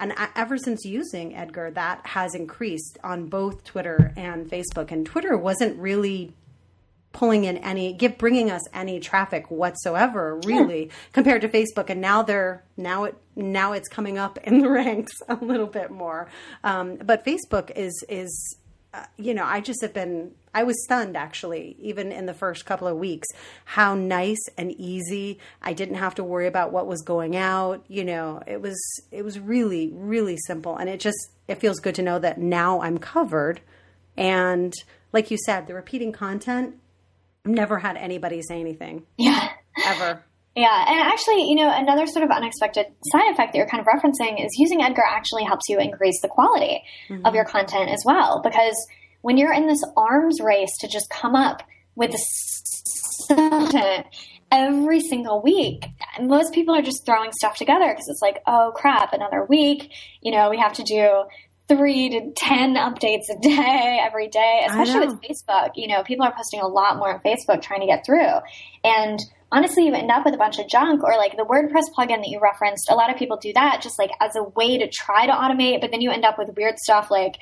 and 0.01 0.13
ever 0.36 0.58
since 0.58 0.84
using 0.84 1.36
Edgar, 1.36 1.72
that 1.72 2.05
has 2.05 2.36
increased 2.36 2.98
on 3.03 3.27
both 3.27 3.63
Twitter 3.63 4.12
and 4.17 4.50
Facebook. 4.50 4.91
And 4.91 5.05
Twitter 5.05 5.38
wasn't 5.38 5.79
really 5.79 6.34
pulling 7.13 7.43
in 7.43 7.58
any 7.58 7.93
give 7.93 8.17
bringing 8.17 8.50
us 8.50 8.62
any 8.74 9.00
traffic 9.00 9.51
whatsoever 9.51 10.39
really 10.46 10.86
yeah. 10.86 10.91
compared 11.12 11.41
to 11.41 11.50
facebook 11.50 11.89
and 11.89 12.00
now 12.00 12.24
they're 12.24 12.63
now 12.77 13.03
it 13.03 13.15
now 13.36 13.74
it's 13.74 13.89
coming 13.89 14.17
up 14.17 14.38
in 14.46 14.60
the 14.60 14.70
ranks 14.70 15.12
a 15.27 15.36
little 15.36 15.67
bit 15.67 15.91
more 15.91 16.29
um, 16.63 16.96
but 16.96 17.25
facebook 17.25 17.70
is 17.75 18.01
is 18.08 18.55
uh, 18.93 19.05
you 19.17 19.33
know, 19.33 19.45
I 19.45 19.62
just 19.62 19.81
have 19.81 19.93
been, 19.93 20.31
I 20.53 20.63
was 20.63 20.83
stunned 20.83 21.15
actually, 21.15 21.77
even 21.79 22.12
in 22.12 22.25
the 22.25 22.33
first 22.33 22.65
couple 22.65 22.88
of 22.88 22.98
weeks, 22.98 23.27
how 23.63 23.95
nice 23.95 24.43
and 24.57 24.71
easy. 24.74 25.39
I 25.62 25.74
didn't 25.74 25.95
have 25.95 26.15
to 26.15 26.24
worry 26.24 26.48
about 26.48 26.74
what 26.74 26.88
was 26.88 27.01
going 27.01 27.36
out. 27.38 27.86
You 27.88 28.03
know, 28.03 28.41
it 28.45 28.62
was, 28.62 28.77
it 29.12 29.24
was 29.24 29.39
really, 29.39 29.89
really 29.93 30.38
simple. 30.45 30.75
And 30.75 30.89
it 30.89 31.00
just, 31.00 31.31
it 31.48 31.60
feels 31.60 31.79
good 31.79 31.95
to 31.95 32.01
know 32.01 32.19
that 32.19 32.38
now 32.38 32.81
I'm 32.81 32.98
covered. 32.98 33.62
And 34.17 34.74
like 35.13 35.31
you 35.31 35.38
said, 35.45 35.67
the 35.67 35.74
repeating 35.74 36.12
content, 36.12 36.75
never 37.45 37.79
had 37.79 37.95
anybody 37.95 38.41
say 38.41 38.60
anything. 38.60 39.03
Yeah. 39.17 39.50
Ever. 39.86 40.24
Yeah, 40.55 40.86
and 40.89 41.00
actually, 41.00 41.50
you 41.50 41.55
know, 41.55 41.72
another 41.74 42.05
sort 42.08 42.25
of 42.25 42.31
unexpected 42.31 42.88
side 43.13 43.31
effect 43.31 43.53
that 43.53 43.58
you're 43.58 43.67
kind 43.67 43.79
of 43.79 43.88
referencing 43.88 44.43
is 44.43 44.51
using 44.58 44.81
Edgar 44.81 45.03
actually 45.08 45.46
helps 45.46 45.70
you 45.70 45.79
increase 45.79 46.20
the 46.22 46.27
quality 46.27 46.84
mm-hmm. 47.08 47.25
of 47.25 47.34
your 47.34 47.46
content 47.46 47.89
as 47.89 48.03
well. 48.05 48.41
Because 48.43 48.75
when 49.22 49.38
you're 49.38 49.53
in 49.53 49.67
this 49.67 49.81
arms 49.96 50.41
race 50.41 50.72
to 50.81 50.89
just 50.89 51.10
come 51.10 51.36
up 51.36 51.63
with 51.96 52.13
content 53.29 54.08
every 54.51 55.00
single 55.00 55.41
week, 55.41 55.86
most 56.20 56.53
people 56.53 56.75
are 56.75 56.81
just 56.81 57.05
throwing 57.05 57.31
stuff 57.31 57.55
together 57.55 57.88
because 57.88 58.10
it's 58.10 58.22
like, 58.22 58.41
oh 58.46 58.74
crap, 58.75 59.13
another 59.13 59.46
week. 59.46 59.89
You 60.22 60.34
know, 60.34 60.50
we 60.50 60.58
have 60.58 60.74
to 60.74 60.84
do 60.84 61.24
three 61.70 62.10
to 62.10 62.31
10 62.36 62.75
updates 62.75 63.29
a 63.34 63.39
day 63.39 64.01
every 64.05 64.27
day, 64.27 64.65
especially 64.67 65.08
with 65.08 65.22
Facebook. 65.22 65.72
You 65.75 65.88
know, 65.88 66.03
people 66.03 66.25
are 66.25 66.34
posting 66.36 66.60
a 66.60 66.67
lot 66.67 66.98
more 66.98 67.13
on 67.13 67.22
Facebook 67.22 67.62
trying 67.62 67.79
to 67.79 67.88
get 67.88 68.05
through. 68.05 68.39
And 68.84 69.17
honestly 69.51 69.86
you 69.86 69.93
end 69.93 70.12
up 70.12 70.25
with 70.25 70.34
a 70.34 70.38
bunch 70.38 70.60
of 70.60 70.67
junk 70.67 71.03
or 71.03 71.17
like 71.17 71.38
the 71.38 71.43
WordPress 71.43 71.84
plugin 71.98 72.22
that 72.22 72.29
you 72.29 72.39
referenced. 72.39 72.89
A 72.89 72.96
lot 72.96 73.10
of 73.12 73.17
people 73.17 73.38
do 73.38 73.51
that 73.53 73.81
just 73.81 74.00
like 74.00 74.12
as 74.20 74.36
a 74.36 74.43
way 74.43 74.77
to 74.77 74.89
try 74.89 75.25
to 75.25 75.31
automate, 75.31 75.81
but 75.81 75.91
then 75.91 76.01
you 76.01 76.12
end 76.12 76.25
up 76.25 76.38
with 76.38 76.50
weird 76.55 76.77
stuff 76.77 77.12
like 77.12 77.36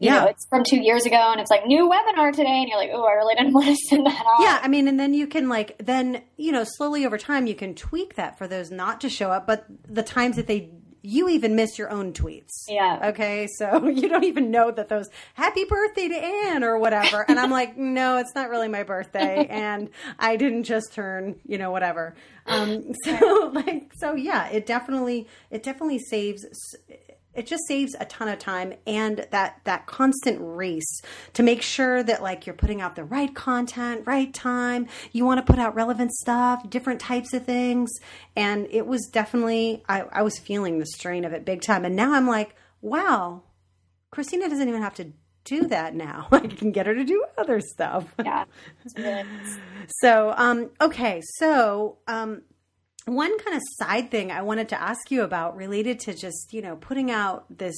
you 0.00 0.10
yeah. 0.10 0.20
know, 0.20 0.26
it's 0.26 0.46
from 0.48 0.64
two 0.68 0.80
years 0.82 1.06
ago 1.06 1.16
and 1.16 1.40
it's 1.40 1.50
like 1.50 1.66
new 1.66 1.88
webinar 1.88 2.32
today 2.32 2.48
and 2.48 2.68
you're 2.68 2.76
like, 2.76 2.90
oh, 2.92 3.04
I 3.04 3.12
really 3.12 3.34
didn't 3.36 3.52
want 3.54 3.66
to 3.66 3.76
send 3.88 4.04
that 4.06 4.26
off. 4.26 4.40
Yeah, 4.40 4.58
I 4.62 4.68
mean, 4.68 4.88
and 4.88 4.98
then 4.98 5.14
you 5.14 5.26
can 5.26 5.48
like 5.48 5.78
then, 5.78 6.22
you 6.36 6.52
know, 6.52 6.64
slowly 6.64 7.06
over 7.06 7.16
time 7.16 7.46
you 7.46 7.54
can 7.54 7.74
tweak 7.74 8.16
that 8.16 8.36
for 8.36 8.48
those 8.48 8.70
not 8.70 9.00
to 9.02 9.08
show 9.08 9.30
up, 9.30 9.46
but 9.46 9.64
the 9.88 10.02
times 10.02 10.36
that 10.36 10.46
they 10.46 10.70
you 11.06 11.28
even 11.28 11.54
miss 11.54 11.78
your 11.78 11.90
own 11.90 12.14
tweets. 12.14 12.64
Yeah. 12.66 13.10
Okay. 13.10 13.46
So 13.58 13.86
you 13.88 14.08
don't 14.08 14.24
even 14.24 14.50
know 14.50 14.70
that 14.70 14.88
those 14.88 15.10
happy 15.34 15.64
birthday 15.64 16.08
to 16.08 16.16
Anne 16.16 16.64
or 16.64 16.78
whatever. 16.78 17.26
And 17.28 17.38
I'm 17.38 17.50
like, 17.50 17.76
no, 17.76 18.16
it's 18.16 18.34
not 18.34 18.48
really 18.48 18.68
my 18.68 18.82
birthday. 18.82 19.46
And 19.54 19.90
I 20.18 20.36
didn't 20.36 20.64
just 20.64 20.92
turn, 20.92 21.36
you 21.46 21.58
know, 21.58 21.70
whatever. 21.70 22.14
Um, 22.46 22.92
so 23.04 23.50
like, 23.54 23.92
so 23.96 24.14
yeah, 24.14 24.48
it 24.48 24.66
definitely, 24.66 25.28
it 25.50 25.62
definitely 25.62 25.98
saves 25.98 26.44
it 27.34 27.46
just 27.46 27.66
saves 27.66 27.94
a 27.98 28.04
ton 28.04 28.28
of 28.28 28.38
time 28.38 28.74
and 28.86 29.26
that 29.30 29.60
that 29.64 29.86
constant 29.86 30.38
race 30.40 31.00
to 31.34 31.42
make 31.42 31.62
sure 31.62 32.02
that 32.02 32.22
like 32.22 32.46
you're 32.46 32.54
putting 32.54 32.80
out 32.80 32.96
the 32.96 33.04
right 33.04 33.34
content 33.34 34.02
right 34.06 34.32
time. 34.32 34.86
You 35.12 35.24
want 35.24 35.44
to 35.44 35.50
put 35.52 35.58
out 35.60 35.74
relevant 35.74 36.12
stuff 36.12 36.68
different 36.68 37.00
types 37.00 37.32
of 37.32 37.44
things. 37.44 37.90
And 38.36 38.66
it 38.70 38.86
was 38.86 39.08
definitely 39.12 39.82
I, 39.88 40.02
I 40.12 40.22
was 40.22 40.38
feeling 40.38 40.78
the 40.78 40.86
strain 40.86 41.24
of 41.24 41.32
it 41.32 41.44
big 41.44 41.62
time. 41.62 41.84
And 41.84 41.96
now 41.96 42.14
i'm 42.14 42.26
like 42.26 42.54
wow 42.80 43.42
christina 44.10 44.48
doesn't 44.48 44.68
even 44.68 44.82
have 44.82 44.94
to 44.94 45.12
do 45.44 45.66
that 45.68 45.94
now. 45.94 46.26
I 46.32 46.40
can 46.40 46.72
get 46.72 46.86
her 46.86 46.94
to 46.94 47.04
do 47.04 47.22
other 47.36 47.60
stuff. 47.60 48.06
Yeah. 48.24 48.44
Really 48.96 49.12
nice. 49.12 49.58
so 50.00 50.32
um 50.36 50.70
okay 50.80 51.20
so 51.38 51.98
um 52.06 52.42
one 53.06 53.38
kind 53.38 53.56
of 53.56 53.62
side 53.78 54.10
thing 54.10 54.30
I 54.30 54.42
wanted 54.42 54.68
to 54.70 54.80
ask 54.80 55.10
you 55.10 55.22
about 55.22 55.56
related 55.56 56.00
to 56.00 56.14
just, 56.14 56.52
you 56.52 56.62
know, 56.62 56.76
putting 56.76 57.10
out 57.10 57.44
this 57.50 57.76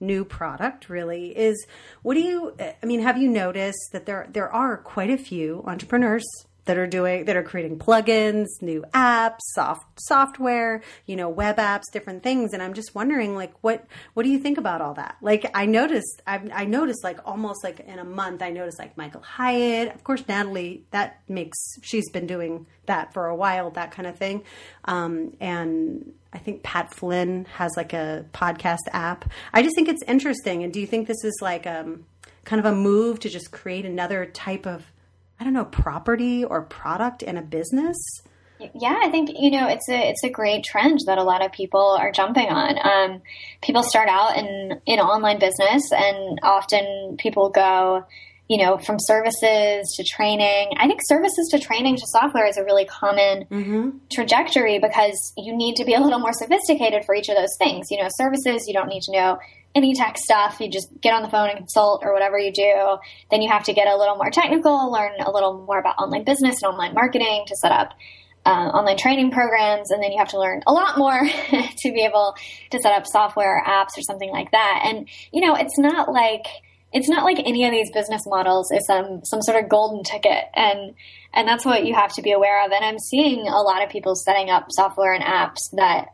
new 0.00 0.24
product 0.24 0.88
really 0.88 1.26
is 1.38 1.64
what 2.02 2.14
do 2.14 2.20
you 2.20 2.56
I 2.60 2.84
mean, 2.84 3.00
have 3.00 3.18
you 3.18 3.28
noticed 3.28 3.90
that 3.92 4.04
there 4.06 4.28
there 4.32 4.52
are 4.52 4.76
quite 4.76 5.10
a 5.10 5.16
few 5.16 5.62
entrepreneurs 5.66 6.24
that 6.64 6.78
are 6.78 6.86
doing 6.86 7.24
that 7.24 7.36
are 7.36 7.42
creating 7.42 7.78
plugins, 7.78 8.46
new 8.60 8.84
apps, 8.94 9.40
soft 9.54 10.00
software, 10.00 10.82
you 11.06 11.16
know, 11.16 11.28
web 11.28 11.56
apps, 11.56 11.84
different 11.92 12.22
things. 12.22 12.52
And 12.52 12.62
I'm 12.62 12.74
just 12.74 12.94
wondering, 12.94 13.34
like, 13.34 13.52
what 13.62 13.84
what 14.14 14.22
do 14.22 14.28
you 14.28 14.38
think 14.38 14.58
about 14.58 14.80
all 14.80 14.94
that? 14.94 15.16
Like, 15.20 15.50
I 15.54 15.66
noticed, 15.66 16.22
I've, 16.26 16.50
I 16.52 16.64
noticed, 16.64 17.02
like, 17.02 17.18
almost 17.24 17.64
like 17.64 17.80
in 17.80 17.98
a 17.98 18.04
month, 18.04 18.42
I 18.42 18.50
noticed 18.50 18.78
like 18.78 18.96
Michael 18.96 19.22
Hyatt, 19.22 19.94
of 19.94 20.04
course, 20.04 20.26
Natalie. 20.28 20.84
That 20.90 21.20
makes 21.28 21.58
she's 21.82 22.08
been 22.10 22.26
doing 22.26 22.66
that 22.86 23.12
for 23.12 23.26
a 23.26 23.34
while, 23.34 23.70
that 23.70 23.90
kind 23.90 24.06
of 24.06 24.16
thing. 24.16 24.42
Um, 24.84 25.36
and 25.40 26.12
I 26.32 26.38
think 26.38 26.62
Pat 26.62 26.94
Flynn 26.94 27.46
has 27.56 27.72
like 27.76 27.92
a 27.92 28.24
podcast 28.32 28.88
app. 28.92 29.30
I 29.52 29.62
just 29.62 29.74
think 29.74 29.88
it's 29.88 30.02
interesting. 30.04 30.62
And 30.62 30.72
do 30.72 30.80
you 30.80 30.86
think 30.86 31.06
this 31.06 31.24
is 31.24 31.38
like 31.40 31.66
um, 31.66 32.06
kind 32.44 32.60
of 32.60 32.66
a 32.66 32.74
move 32.74 33.20
to 33.20 33.28
just 33.28 33.50
create 33.50 33.84
another 33.84 34.26
type 34.26 34.66
of 34.66 34.84
I 35.42 35.44
don't 35.44 35.54
know, 35.54 35.64
property 35.64 36.44
or 36.44 36.62
product 36.62 37.20
in 37.20 37.36
a 37.36 37.42
business? 37.42 37.96
Yeah, 38.60 38.96
I 39.02 39.10
think 39.10 39.30
you 39.36 39.50
know 39.50 39.66
it's 39.66 39.88
a 39.88 40.10
it's 40.10 40.22
a 40.22 40.30
great 40.30 40.62
trend 40.62 41.00
that 41.06 41.18
a 41.18 41.24
lot 41.24 41.44
of 41.44 41.50
people 41.50 41.98
are 41.98 42.12
jumping 42.12 42.46
on. 42.46 42.78
Um, 42.78 43.22
people 43.60 43.82
start 43.82 44.08
out 44.08 44.36
in 44.36 44.80
in 44.86 45.00
online 45.00 45.40
business, 45.40 45.90
and 45.90 46.38
often 46.44 47.16
people 47.18 47.50
go, 47.50 48.04
you 48.46 48.64
know, 48.64 48.78
from 48.78 48.98
services 49.00 49.92
to 49.96 50.04
training. 50.04 50.76
I 50.78 50.86
think 50.86 51.00
services 51.08 51.48
to 51.50 51.58
training 51.58 51.96
to 51.96 52.06
software 52.06 52.46
is 52.46 52.56
a 52.56 52.62
really 52.62 52.84
common 52.84 53.44
mm-hmm. 53.50 53.90
trajectory 54.12 54.78
because 54.78 55.32
you 55.36 55.56
need 55.56 55.74
to 55.74 55.84
be 55.84 55.94
a 55.94 56.00
little 56.00 56.20
more 56.20 56.32
sophisticated 56.32 57.04
for 57.04 57.16
each 57.16 57.28
of 57.28 57.34
those 57.34 57.56
things. 57.58 57.88
You 57.90 58.00
know, 58.00 58.08
services 58.10 58.68
you 58.68 58.74
don't 58.74 58.88
need 58.88 59.02
to 59.02 59.12
know 59.12 59.38
any 59.74 59.94
tech 59.94 60.18
stuff. 60.18 60.58
You 60.60 60.70
just 60.70 60.88
get 61.00 61.14
on 61.14 61.22
the 61.22 61.28
phone 61.28 61.48
and 61.48 61.58
consult 61.58 62.02
or 62.04 62.12
whatever 62.12 62.38
you 62.38 62.52
do. 62.52 62.98
Then 63.30 63.42
you 63.42 63.50
have 63.50 63.64
to 63.64 63.72
get 63.72 63.88
a 63.88 63.96
little 63.96 64.16
more 64.16 64.30
technical, 64.30 64.92
learn 64.92 65.12
a 65.20 65.30
little 65.30 65.64
more 65.66 65.78
about 65.78 65.98
online 65.98 66.24
business 66.24 66.62
and 66.62 66.72
online 66.72 66.94
marketing 66.94 67.44
to 67.48 67.56
set 67.56 67.72
up 67.72 67.92
uh, 68.44 68.50
online 68.50 68.98
training 68.98 69.30
programs. 69.30 69.90
And 69.90 70.02
then 70.02 70.12
you 70.12 70.18
have 70.18 70.28
to 70.28 70.38
learn 70.38 70.62
a 70.66 70.72
lot 70.72 70.98
more 70.98 71.20
to 71.50 71.92
be 71.92 72.04
able 72.04 72.34
to 72.70 72.78
set 72.80 72.92
up 72.92 73.06
software 73.06 73.58
or 73.58 73.64
apps 73.64 73.96
or 73.96 74.02
something 74.02 74.30
like 74.30 74.50
that. 74.52 74.82
And, 74.84 75.08
you 75.32 75.40
know, 75.40 75.54
it's 75.54 75.78
not 75.78 76.10
like, 76.10 76.46
it's 76.92 77.08
not 77.08 77.24
like 77.24 77.38
any 77.38 77.64
of 77.64 77.70
these 77.70 77.90
business 77.90 78.22
models 78.26 78.70
is 78.70 78.86
some 78.86 79.22
some 79.24 79.40
sort 79.40 79.62
of 79.62 79.70
golden 79.70 80.02
ticket 80.04 80.44
and 80.54 80.94
and 81.32 81.48
that's 81.48 81.64
what 81.64 81.86
you 81.86 81.94
have 81.94 82.12
to 82.12 82.20
be 82.20 82.32
aware 82.32 82.64
of 82.66 82.70
and 82.70 82.84
i'm 82.84 82.98
seeing 82.98 83.48
a 83.48 83.62
lot 83.62 83.82
of 83.82 83.88
people 83.88 84.14
setting 84.14 84.50
up 84.50 84.66
software 84.68 85.14
and 85.14 85.24
apps 85.24 85.70
that 85.72 86.08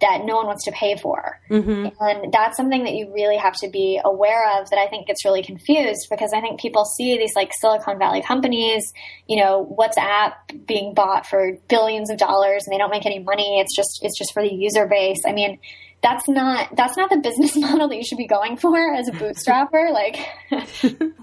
that 0.00 0.24
no 0.24 0.36
one 0.36 0.46
wants 0.46 0.64
to 0.64 0.72
pay 0.72 0.96
for. 0.96 1.40
Mm-hmm. 1.50 1.88
And 2.00 2.32
that's 2.32 2.56
something 2.56 2.84
that 2.84 2.94
you 2.94 3.12
really 3.12 3.36
have 3.36 3.54
to 3.56 3.68
be 3.68 4.00
aware 4.04 4.60
of 4.60 4.70
that 4.70 4.78
I 4.78 4.86
think 4.86 5.06
gets 5.06 5.24
really 5.24 5.42
confused 5.42 6.06
because 6.10 6.32
I 6.32 6.40
think 6.40 6.60
people 6.60 6.84
see 6.84 7.18
these 7.18 7.34
like 7.34 7.50
Silicon 7.60 7.98
Valley 7.98 8.22
companies, 8.22 8.92
you 9.26 9.36
know, 9.36 9.76
WhatsApp 9.78 10.66
being 10.66 10.94
bought 10.94 11.26
for 11.26 11.52
billions 11.68 12.10
of 12.10 12.18
dollars 12.18 12.64
and 12.66 12.72
they 12.72 12.78
don't 12.78 12.90
make 12.90 13.06
any 13.06 13.18
money. 13.18 13.60
It's 13.60 13.74
just 13.74 14.00
it's 14.02 14.18
just 14.18 14.32
for 14.32 14.42
the 14.42 14.52
user 14.52 14.86
base. 14.86 15.22
I 15.26 15.32
mean, 15.32 15.58
that's 16.02 16.28
not 16.28 16.74
that's 16.76 16.96
not 16.96 17.10
the 17.10 17.18
business 17.18 17.56
model 17.56 17.88
that 17.88 17.96
you 17.96 18.04
should 18.04 18.18
be 18.18 18.26
going 18.26 18.56
for 18.56 18.94
as 18.94 19.08
a 19.08 19.12
bootstrapper 19.12 19.92
like 19.92 20.16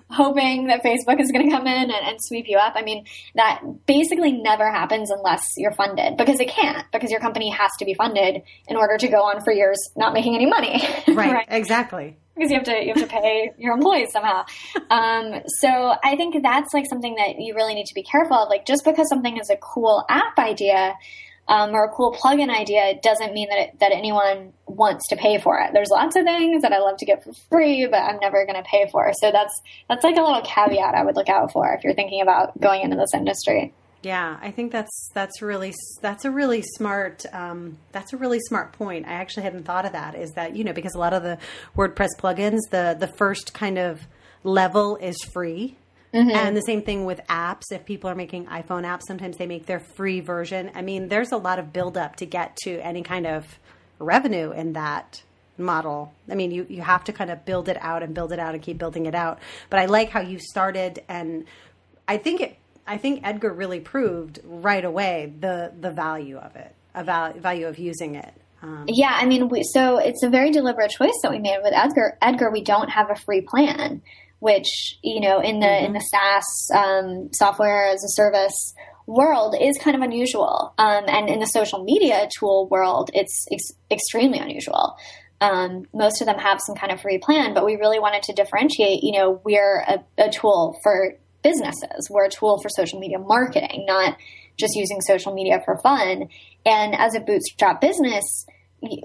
hoping 0.10 0.68
that 0.68 0.84
facebook 0.84 1.20
is 1.20 1.32
going 1.32 1.50
to 1.50 1.56
come 1.56 1.68
in 1.68 1.84
and, 1.84 1.92
and, 1.92 2.18
sweep 2.20 2.46
you 2.48 2.58
up 2.58 2.74
i 2.76 2.82
mean 2.82 3.06
that 3.36 3.62
basically 3.86 4.32
never 4.32 4.72
happens 4.72 5.12
unless 5.12 5.54
you're 5.58 5.72
funded 5.72 6.18
because 6.18 6.40
it 6.40 6.50
can't 6.50 6.86
because 6.92 7.12
your 7.12 7.20
company 7.20 7.50
has 7.50 7.72
to 7.78 7.86
be 7.86 7.94
funded 7.94 8.42
in 8.68 8.76
order 8.76 8.98
to 8.98 9.08
go 9.08 9.24
on 9.24 9.44
for 9.44 9.52
years 9.54 9.78
not 9.96 10.14
making 10.14 10.36
any 10.36 10.46
money 10.46 10.82
right, 11.10 11.32
right? 11.32 11.48
exactly 11.50 12.18
because 12.36 12.52
you 12.52 12.58
have 12.58 12.66
to 12.66 12.84
you 12.84 12.94
have 12.94 13.02
to 13.02 13.08
pay 13.08 13.52
your 13.58 13.74
employees 13.74 14.12
somehow. 14.12 14.44
Um, 14.90 15.42
so 15.62 15.96
I 16.04 16.18
think 16.18 16.44
that's 16.44 16.74
like 16.74 16.86
something 16.90 17.16
that 17.16 17.40
you 17.40 17.56
really 17.56 17.76
need 17.76 17.86
to 17.86 17.94
be 17.94 18.04
careful 18.04 18.36
of. 18.36 18.50
Like 18.50 18.66
just 18.66 18.84
because 18.84 19.08
something 19.08 19.38
is 19.38 19.50
a 19.50 19.56
cool 19.56 20.04
app 20.10 20.38
idea 20.38 20.96
um, 21.48 21.72
or 21.72 21.86
a 21.86 21.90
cool 21.90 22.14
plugin 22.14 22.50
idea 22.50 23.00
doesn't 23.02 23.34
mean 23.34 23.50
that 23.50 23.60
it, 23.60 23.80
that 23.80 23.92
anyone 23.92 24.54
wants 24.66 25.08
to 25.10 25.16
pay 25.16 25.40
for 25.40 25.60
it. 25.60 25.72
There's 25.74 25.90
lots 25.92 26.16
of 26.16 26.24
things 26.24 26.64
that 26.64 26.74
I 26.74 26.80
love 26.80 26.98
to 26.98 27.06
get 27.06 27.24
for 27.24 27.34
free, 27.50 27.86
but 27.86 27.98
I'm 27.98 28.20
never 28.20 28.46
going 28.46 28.62
to 28.62 28.68
pay 28.68 28.90
for. 28.92 29.12
So 29.22 29.32
that's 29.32 29.62
that's 29.88 30.04
like 30.04 30.18
a 30.18 30.22
little 30.22 30.42
caveat 30.42 30.96
I 30.96 31.04
would 31.04 31.16
look 31.16 31.30
out 31.30 31.52
for 31.52 31.74
if 31.74 31.84
you're 31.84 31.94
thinking 31.94 32.22
about 32.22 32.60
going 32.60 32.82
into 32.82 32.96
this 32.96 33.14
industry. 33.14 33.74
Yeah, 34.02 34.38
I 34.40 34.52
think 34.52 34.72
that's 34.72 35.10
that's 35.14 35.42
really 35.42 35.74
that's 36.02 36.26
a 36.26 36.32
really 36.32 36.64
smart 36.76 37.26
um, 37.34 37.78
that's 37.92 38.14
a 38.14 38.18
really 38.18 38.40
smart 38.40 38.74
point. 38.74 39.08
I 39.08 39.14
actually 39.14 39.44
hadn't 39.44 39.64
thought 39.64 39.86
of 39.86 39.94
that. 39.94 40.16
Is 40.16 40.32
that 40.32 40.56
you 40.56 40.64
know 40.64 40.74
because 40.74 40.94
a 40.94 41.00
lot 41.00 41.14
of 41.14 41.24
the 41.24 41.38
WordPress 41.76 42.10
plugins, 42.20 42.60
the 42.70 42.96
the 43.00 43.08
first 43.08 43.54
kind 43.54 43.78
of 43.78 44.02
level 44.44 44.98
is 44.98 45.18
free, 45.34 45.78
Mm-hmm. 46.16 46.30
And 46.30 46.56
the 46.56 46.62
same 46.62 46.82
thing 46.82 47.04
with 47.04 47.20
apps. 47.28 47.72
If 47.72 47.86
people 47.86 48.10
are 48.10 48.16
making 48.16 48.46
iPhone 48.46 48.84
apps, 48.84 49.02
sometimes 49.04 49.36
they 49.36 49.48
make 49.48 49.66
their 49.66 49.82
free 49.82 50.22
version. 50.22 50.72
I 50.74 50.82
mean, 50.82 51.10
there's 51.10 51.34
a 51.34 51.38
lot 51.38 51.60
of 51.60 51.74
buildup 51.74 52.16
to 52.18 52.26
get 52.26 52.56
to 52.64 52.80
any 52.80 53.04
kind 53.04 53.28
of 53.28 53.60
revenue 54.00 54.52
in 54.52 54.74
that 54.74 55.22
model. 55.58 56.14
I 56.30 56.36
mean, 56.36 56.52
you, 56.52 56.66
you 56.70 56.82
have 56.82 57.04
to 57.06 57.14
kind 57.14 57.30
of 57.30 57.46
build 57.46 57.68
it 57.68 57.78
out 57.82 58.02
and 58.02 58.14
build 58.14 58.32
it 58.32 58.40
out 58.40 58.54
and 58.54 58.64
keep 58.64 58.78
building 58.78 59.06
it 59.06 59.16
out. 59.16 59.40
But 59.70 59.80
I 59.80 59.86
like 59.86 60.10
how 60.10 60.22
you 60.22 60.40
started, 60.40 61.04
and 61.10 61.46
I 62.08 62.18
think 62.18 62.42
it. 62.42 62.58
I 62.88 62.98
think 62.98 63.22
Edgar 63.24 63.52
really 63.52 63.80
proved 63.80 64.40
right 64.46 64.86
away 64.86 65.34
the 65.40 65.74
the 65.80 65.92
value 65.92 66.38
of 66.38 66.56
it, 66.56 66.74
a 66.94 67.04
val- 67.04 67.34
value 67.34 67.68
of 67.68 67.78
using 67.78 68.16
it. 68.16 68.34
Um, 68.62 68.86
yeah, 68.88 69.12
I 69.14 69.26
mean, 69.26 69.50
we, 69.50 69.64
so 69.64 69.98
it's 69.98 70.24
a 70.24 70.30
very 70.30 70.52
deliberate 70.52 70.92
choice 70.92 71.20
that 71.24 71.32
we 71.32 71.40
made 71.40 71.60
with 71.62 71.74
Edgar. 71.74 72.18
Edgar, 72.22 72.52
we 72.52 72.62
don't 72.62 72.90
have 72.90 73.10
a 73.10 73.16
free 73.16 73.42
plan 73.42 74.02
which 74.46 75.00
you 75.02 75.20
know 75.20 75.42
in 75.42 75.60
the 75.60 75.66
mm-hmm. 75.66 75.86
in 75.88 75.94
the 75.94 76.00
SaaS 76.00 76.70
um, 76.76 77.30
software 77.34 77.88
as 77.88 78.04
a 78.04 78.10
service 78.10 78.76
world 79.08 79.56
is 79.60 79.76
kind 79.80 79.96
of 79.96 80.04
unusual, 80.04 80.72
um, 80.78 81.06
and 81.08 81.30
in 81.30 81.40
the 81.40 81.48
social 81.48 81.84
media 81.84 82.30
tool 82.38 82.68
world, 82.70 83.10
it's 83.16 83.48
ex- 83.52 83.74
extremely 83.90 84.38
unusual. 84.38 84.98
Um, 85.42 85.86
most 85.94 86.22
of 86.22 86.28
them 86.28 86.38
have 86.38 86.60
some 86.64 86.76
kind 86.76 86.92
of 86.92 87.02
free 87.02 87.18
plan, 87.18 87.56
but 87.56 87.66
we 87.66 87.76
really 87.76 88.00
wanted 88.00 88.22
to 88.24 88.34
differentiate. 88.34 89.02
You 89.02 89.14
know, 89.14 89.42
we're 89.44 89.84
a, 89.88 90.04
a 90.20 90.30
tool 90.30 90.78
for 90.84 91.16
businesses. 91.42 92.08
We're 92.12 92.26
a 92.26 92.30
tool 92.30 92.62
for 92.62 92.70
social 92.70 93.00
media 93.00 93.18
marketing, 93.18 93.86
not 93.88 94.16
just 94.58 94.76
using 94.76 95.02
social 95.02 95.34
media 95.34 95.60
for 95.66 95.78
fun. 95.80 96.30
And 96.66 96.96
as 96.96 97.16
a 97.16 97.20
bootstrap 97.20 97.82
business, 97.82 98.46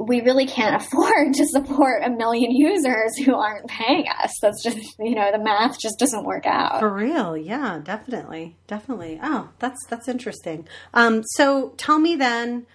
we 0.00 0.20
really 0.22 0.46
can't 0.46 0.76
afford 0.82 1.34
to 1.34 1.46
support 1.46 2.02
a 2.04 2.10
million 2.10 2.50
users 2.50 3.16
who 3.18 3.34
aren't 3.34 3.66
paying 3.68 4.06
us. 4.22 4.32
That's 4.40 4.62
just, 4.62 4.78
you 4.98 5.14
know, 5.14 5.30
the 5.32 5.38
math 5.38 5.78
just 5.78 5.98
doesn't 5.98 6.24
work 6.24 6.46
out. 6.46 6.80
For 6.80 6.92
real. 6.92 7.36
Yeah, 7.36 7.80
definitely. 7.82 8.56
Definitely. 8.66 9.18
Oh, 9.22 9.50
that's, 9.58 9.78
that's 9.88 10.08
interesting. 10.08 10.66
Um, 10.94 11.22
so 11.24 11.70
tell 11.76 11.98
me 11.98 12.16
then, 12.16 12.66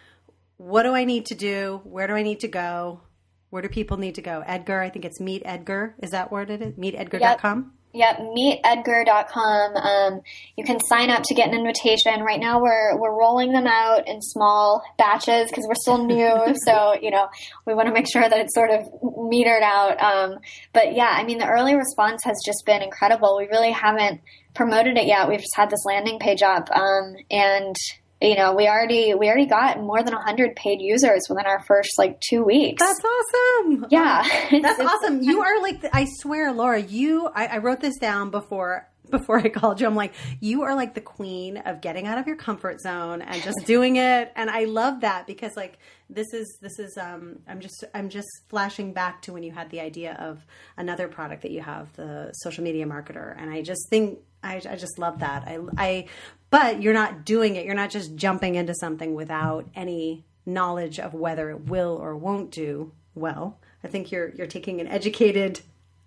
what 0.57 0.83
do 0.83 0.93
I 0.93 1.03
need 1.05 1.25
to 1.27 1.35
do? 1.35 1.81
Where 1.83 2.07
do 2.07 2.13
I 2.13 2.23
need 2.23 2.39
to 2.41 2.47
go? 2.47 3.01
Where 3.49 3.61
do 3.61 3.69
people 3.69 3.97
need 3.97 4.15
to 4.15 4.21
go? 4.21 4.43
Edgar, 4.45 4.81
I 4.81 4.89
think 4.89 5.05
it's 5.05 5.19
Meet 5.19 5.43
Edgar. 5.45 5.95
Is 6.01 6.11
that 6.11 6.31
where 6.31 6.43
it 6.43 6.49
is? 6.49 6.73
MeetEdgar.com? 6.73 7.59
Yep. 7.59 7.84
Yep, 7.95 8.19
meetedgar.com. 8.37 9.75
Um, 9.77 10.21
you 10.57 10.65
can 10.65 10.81
sign 10.81 11.09
up 11.09 11.23
to 11.23 11.33
get 11.33 11.47
an 11.47 11.53
invitation. 11.55 12.21
Right 12.23 12.41
now, 12.41 12.61
we're 12.61 12.99
we're 12.99 13.17
rolling 13.17 13.53
them 13.53 13.67
out 13.67 14.05
in 14.05 14.21
small 14.21 14.83
batches 14.97 15.49
because 15.49 15.65
we're 15.65 15.75
still 15.75 16.05
new. 16.05 16.53
so 16.65 16.93
you 17.01 17.09
know, 17.09 17.29
we 17.65 17.73
want 17.73 17.87
to 17.87 17.93
make 17.93 18.11
sure 18.11 18.27
that 18.27 18.37
it's 18.37 18.53
sort 18.53 18.69
of 18.69 18.85
metered 19.01 19.61
out. 19.61 20.01
Um, 20.01 20.39
but 20.73 20.93
yeah, 20.93 21.09
I 21.09 21.23
mean, 21.23 21.37
the 21.37 21.47
early 21.47 21.75
response 21.75 22.25
has 22.25 22.35
just 22.45 22.65
been 22.65 22.81
incredible. 22.81 23.37
We 23.37 23.47
really 23.47 23.71
haven't 23.71 24.19
promoted 24.53 24.97
it 24.97 25.07
yet. 25.07 25.29
We've 25.29 25.39
just 25.39 25.55
had 25.55 25.69
this 25.69 25.85
landing 25.85 26.19
page 26.19 26.41
up, 26.41 26.69
um, 26.71 27.15
and 27.31 27.77
you 28.25 28.35
know 28.35 28.53
we 28.53 28.67
already 28.67 29.13
we 29.13 29.27
already 29.27 29.45
got 29.45 29.79
more 29.79 30.01
than 30.03 30.13
100 30.13 30.55
paid 30.55 30.81
users 30.81 31.21
within 31.29 31.45
our 31.45 31.63
first 31.63 31.91
like 31.97 32.19
two 32.21 32.43
weeks. 32.43 32.81
That's 32.81 32.99
awesome. 33.03 33.85
Yeah. 33.89 34.27
That's 34.61 34.79
awesome. 34.79 35.21
You 35.21 35.41
are 35.41 35.61
like 35.61 35.85
i 35.93 36.05
swear 36.19 36.51
laura 36.51 36.81
you 36.81 37.27
I, 37.27 37.47
I, 37.47 37.57
wrote 37.59 37.79
this 37.79 37.97
down 37.97 38.31
before 38.31 38.89
before 39.09 39.37
i 39.37 39.49
called 39.49 39.79
you. 39.79 39.87
I'm 39.87 39.95
like 39.95 40.13
you 40.39 40.63
are 40.63 40.75
like 40.75 40.95
the 40.95 41.01
queen 41.01 41.57
of 41.57 41.81
getting 41.81 42.07
out 42.07 42.17
of 42.17 42.27
your 42.27 42.35
comfort 42.35 42.81
zone 42.81 43.21
and 43.21 43.41
just 43.43 43.59
doing 43.65 43.97
it. 43.97 44.31
And 44.35 44.49
i 44.49 44.65
love 44.65 45.01
that 45.01 45.27
because 45.27 45.55
like 45.55 45.77
this 46.09 46.33
is 46.33 46.57
this 46.61 46.79
is 46.79 46.97
um 46.97 47.39
i'm 47.47 47.59
just 47.59 47.83
i'm 47.93 48.09
just 48.09 48.27
flashing 48.49 48.93
back 48.93 49.21
to 49.23 49.33
when 49.33 49.43
you 49.43 49.51
had 49.51 49.69
the 49.69 49.79
idea 49.79 50.13
of 50.19 50.45
another 50.77 51.07
product 51.07 51.41
that 51.43 51.51
you 51.51 51.61
have 51.61 51.93
the 51.93 52.31
social 52.33 52.63
media 52.63 52.85
marketer. 52.85 53.35
And 53.37 53.49
i 53.51 53.61
just 53.61 53.89
think 53.89 54.19
I, 54.45 54.61
I 54.69 54.75
just 54.75 54.99
love 54.99 55.19
that. 55.19 55.43
I, 55.47 55.59
I, 55.77 56.05
but 56.49 56.81
you're 56.81 56.93
not 56.93 57.25
doing 57.25 57.55
it. 57.55 57.65
You're 57.65 57.75
not 57.75 57.89
just 57.89 58.15
jumping 58.15 58.55
into 58.55 58.73
something 58.75 59.15
without 59.15 59.67
any 59.75 60.25
knowledge 60.45 60.99
of 60.99 61.13
whether 61.13 61.49
it 61.49 61.67
will 61.67 61.97
or 62.01 62.15
won't 62.15 62.51
do 62.51 62.91
well. 63.15 63.59
I 63.83 63.87
think 63.87 64.11
you're 64.11 64.29
you're 64.29 64.47
taking 64.47 64.79
an 64.81 64.87
educated 64.87 65.61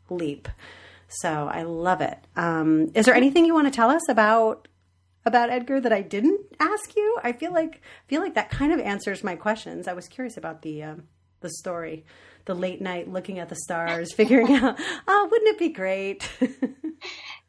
leap. 0.09 0.48
So 1.09 1.48
I 1.53 1.62
love 1.62 2.01
it. 2.01 2.18
Um, 2.37 2.90
is 2.94 3.07
there 3.07 3.14
anything 3.14 3.44
you 3.44 3.55
want 3.55 3.66
to 3.66 3.77
tell 3.77 3.90
us 3.90 4.09
about 4.09 4.68
about 5.24 5.51
Edgar 5.51 5.81
that 5.81 5.92
I 5.92 6.03
didn't 6.03 6.40
ask 6.61 6.94
you? 6.96 7.18
I 7.22 7.33
feel 7.33 7.53
like 7.53 7.81
feel 8.07 8.20
like 8.20 8.35
that 8.35 8.51
kind 8.51 8.72
of 8.72 8.81
answers 8.81 9.24
my 9.24 9.37
questions. 9.37 9.88
I 9.88 9.94
was 9.94 10.09
curious 10.09 10.37
about 10.37 10.62
the 10.62 10.83
um, 10.83 11.05
the 11.40 11.51
story, 11.51 12.05
the 12.44 12.55
late 12.55 12.81
night 12.81 13.11
looking 13.11 13.38
at 13.38 13.48
the 13.48 13.57
stars, 13.57 14.12
figuring 14.12 14.53
out, 14.55 14.79
oh, 15.07 15.29
wouldn't 15.31 15.51
it 15.51 15.59
be 15.59 15.70
great? 15.70 16.29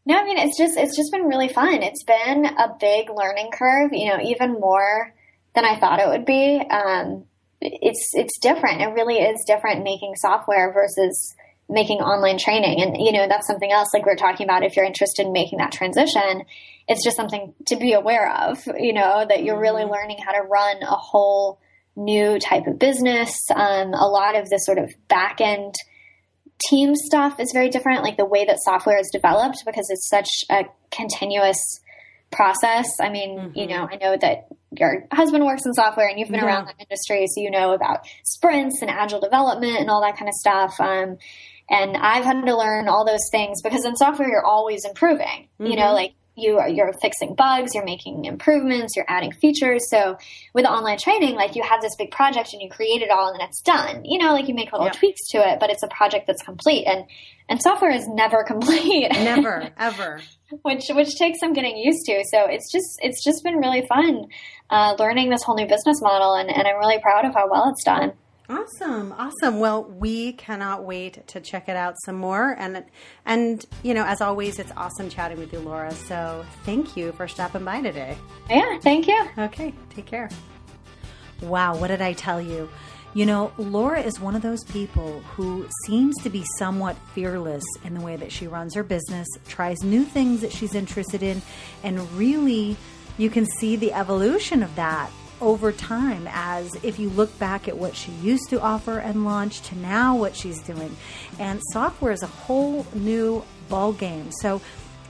No, 0.06 0.18
I 0.18 0.24
mean 0.24 0.38
it's 0.38 0.58
just 0.58 0.78
it's 0.78 0.96
just 0.96 1.12
been 1.12 1.28
really 1.28 1.50
fun. 1.50 1.84
It's 1.84 2.04
been 2.04 2.46
a 2.46 2.76
big 2.80 3.10
learning 3.10 3.52
curve, 3.54 3.92
you 3.94 4.10
know, 4.10 4.20
even 4.22 4.54
more 4.54 5.14
than 5.56 5.66
I 5.66 5.80
thought 5.80 6.00
it 6.00 6.08
would 6.08 6.26
be. 6.26 6.62
Um, 6.70 7.26
it's 7.62 8.12
it's 8.14 8.40
different. 8.40 8.82
It 8.82 8.94
really 8.94 9.18
is 9.18 9.44
different 9.46 9.84
making 9.84 10.16
software 10.16 10.72
versus 10.74 11.36
making 11.68 12.00
online 12.00 12.38
training. 12.38 12.82
And 12.82 12.98
you 12.98 13.12
know, 13.12 13.28
that's 13.28 13.48
something 13.48 13.72
else 13.72 13.90
like 13.94 14.06
we 14.06 14.12
are 14.12 14.16
talking 14.16 14.46
about 14.46 14.64
if 14.64 14.76
you're 14.76 14.86
interested 14.86 15.26
in 15.26 15.34
making 15.34 15.60
that 15.60 15.72
transition, 15.72 16.44
it's 16.88 17.04
just 17.04 17.16
something 17.16 17.54
to 17.68 17.76
be 17.76 17.94
aware 17.94 18.32
of, 18.32 18.66
you 18.78 18.94
know, 18.94 19.26
that 19.28 19.44
you're 19.44 19.60
really 19.60 19.84
mm-hmm. 19.84 19.92
learning 19.92 20.18
how 20.26 20.32
to 20.32 20.42
run 20.42 20.82
a 20.82 20.96
whole 20.96 21.60
new 21.96 22.40
type 22.40 22.66
of 22.66 22.80
business. 22.80 23.38
Um, 23.54 23.94
a 23.94 24.08
lot 24.08 24.36
of 24.36 24.50
the 24.50 24.58
sort 24.58 24.80
of 24.80 24.92
back 25.08 25.42
end 25.42 25.76
team 26.68 26.96
stuff 26.96 27.40
is 27.40 27.52
very 27.54 27.70
different, 27.70 28.04
like 28.04 28.18
the 28.18 28.26
way 28.26 28.46
that 28.46 28.58
software 28.64 29.00
is 29.00 29.10
developed, 29.12 29.64
because 29.66 29.88
it's 29.90 30.10
such 30.10 30.30
a 30.50 30.66
continuous 30.92 31.80
process. 32.32 32.88
I 33.00 33.10
mean, 33.10 33.38
mm-hmm. 33.38 33.58
you 33.58 33.68
know, 33.68 33.88
I 33.92 33.96
know 33.96 34.18
that 34.18 34.48
your 34.72 35.06
husband 35.12 35.46
works 35.46 35.66
in 35.66 35.74
software 35.74 36.08
and 36.08 36.20
you've 36.20 36.30
been 36.30 36.40
yeah. 36.40 36.46
around 36.46 36.66
that 36.68 36.76
industry, 36.80 37.26
so 37.28 37.42
you 37.42 37.52
know 37.52 37.74
about 37.74 38.06
sprints 38.24 38.82
and 38.82 38.90
agile 38.90 39.20
development 39.20 39.80
and 39.80 39.90
all 39.90 40.02
that 40.02 40.18
kind 40.18 40.30
of 40.30 40.34
stuff. 40.34 40.80
Um, 40.80 41.18
and 41.70 41.96
I've 41.98 42.26
had 42.26 42.46
to 42.46 42.58
learn 42.58 42.88
all 42.88 43.06
those 43.06 43.30
things 43.32 43.62
because 43.62 43.86
in 43.86 43.96
software 43.96 44.28
you're 44.28 44.46
always 44.46 44.86
improving. 44.86 45.48
Mm-hmm. 45.60 45.66
You 45.68 45.76
know, 45.76 45.84
mm-hmm. 45.84 45.96
like 45.96 46.14
you 46.40 46.58
are 46.58 46.70
you're 46.70 46.94
fixing 47.02 47.36
bugs, 47.36 47.72
you're 47.74 47.86
making 47.86 48.26
improvements, 48.26 48.96
you're 48.96 49.06
adding 49.08 49.32
features. 49.32 49.90
So 49.90 50.18
with 50.54 50.66
online 50.66 50.98
training, 50.98 51.36
like 51.36 51.56
you 51.56 51.64
have 51.64 51.82
this 51.82 51.96
big 51.98 52.12
project 52.12 52.54
and 52.54 52.62
you 52.62 52.70
create 52.70 53.02
it 53.02 53.10
all 53.10 53.32
and 53.32 53.42
it's 53.42 53.62
done. 53.62 54.04
You 54.06 54.20
know, 54.20 54.34
like 54.34 54.48
you 54.48 54.56
make 54.56 54.72
little 54.72 54.88
yep. 54.88 54.96
tweaks 54.96 55.28
to 55.32 55.38
it, 55.38 55.60
but 55.60 55.70
it's 55.70 55.84
a 55.84 55.88
project 55.88 56.28
that's 56.28 56.42
complete. 56.44 56.86
And 56.86 57.06
and 57.48 57.62
software 57.62 57.92
is 57.92 58.08
never 58.08 58.44
complete. 58.48 59.12
Never, 59.12 59.70
ever. 59.78 60.22
which 60.64 60.86
which 60.90 61.16
takes 61.16 61.40
some 61.40 61.54
getting 61.54 61.78
used 61.78 62.06
to. 62.06 62.24
So 62.32 62.46
it's 62.48 62.72
just 62.72 63.00
it's 63.02 63.24
just 63.24 63.44
been 63.44 63.58
really 63.58 63.86
fun 63.88 64.26
uh, 64.70 64.96
learning 65.00 65.30
this 65.30 65.44
whole 65.44 65.56
new 65.56 65.68
business 65.68 66.02
model, 66.02 66.36
and, 66.36 66.50
and 66.50 66.68
I'm 66.68 66.78
really 66.78 67.00
proud 67.00 67.26
of 67.26 67.34
how 67.34 67.50
well 67.50 67.70
it's 67.70 67.84
done. 67.84 68.14
Awesome, 68.50 69.14
awesome. 69.16 69.60
Well, 69.60 69.84
we 69.84 70.34
cannot 70.34 70.84
wait 70.84 71.28
to 71.28 71.40
check 71.40 71.70
it 71.70 71.76
out 71.76 71.94
some 72.04 72.16
more, 72.16 72.56
and 72.58 72.84
and 73.24 73.64
you 73.84 73.94
know, 73.94 74.04
as 74.04 74.22
always, 74.22 74.58
it's 74.58 74.72
awesome 74.76 75.08
chatting 75.08 75.38
with 75.38 75.54
you, 75.54 75.60
Laura. 75.60 75.92
So 75.92 76.44
thank 76.64 76.98
you 76.98 77.12
for 77.12 77.28
stopping 77.28 77.64
by 77.64 77.82
today. 77.82 78.18
Yeah, 78.50 78.80
thank 78.80 79.08
you. 79.08 79.24
Okay, 79.38 79.72
take 79.92 80.08
care. 80.08 80.30
Wow, 81.44 81.78
what 81.78 81.90
did 81.90 82.02
I 82.02 82.14
tell 82.14 82.42
you? 82.42 82.70
You 83.14 83.28
know, 83.28 83.52
Laura 83.60 84.02
is 84.02 84.20
one 84.20 84.36
of 84.36 84.42
those 84.42 84.64
people 84.64 85.20
who 85.36 85.68
seems 85.86 86.16
to 86.24 86.30
be 86.32 86.44
somewhat 86.58 86.96
fearless 87.14 87.64
in 87.84 87.94
the 87.94 88.02
way 88.02 88.16
that 88.16 88.32
she 88.32 88.48
runs 88.48 88.74
her 88.74 88.84
business, 88.84 89.28
tries 89.48 89.84
new 89.84 90.04
things 90.04 90.42
that 90.42 90.52
she's 90.52 90.74
interested 90.74 91.22
in, 91.22 91.44
and 91.84 92.12
really 92.14 92.78
you 93.20 93.30
can 93.30 93.46
see 93.46 93.76
the 93.76 93.94
evolution 93.94 94.64
of 94.64 94.76
that 94.76 95.12
over 95.42 95.72
time 95.72 96.28
as 96.32 96.70
if 96.84 97.00
you 97.00 97.10
look 97.10 97.38
back 97.40 97.68
at 97.68 97.78
what 97.78 97.96
she 97.96 98.12
used 98.14 98.50
to 98.50 98.62
offer 98.62 99.00
and 99.00 99.26
launch 99.26 99.62
to 99.62 99.78
now 99.78 100.16
what 100.16 100.36
she's 100.36 100.62
doing. 100.62 100.96
And 101.40 101.62
software 101.72 102.12
is 102.12 102.24
a 102.24 102.28
whole 102.28 102.86
new 102.94 103.44
ball 103.70 103.94
game. 103.94 104.32
So 104.42 104.62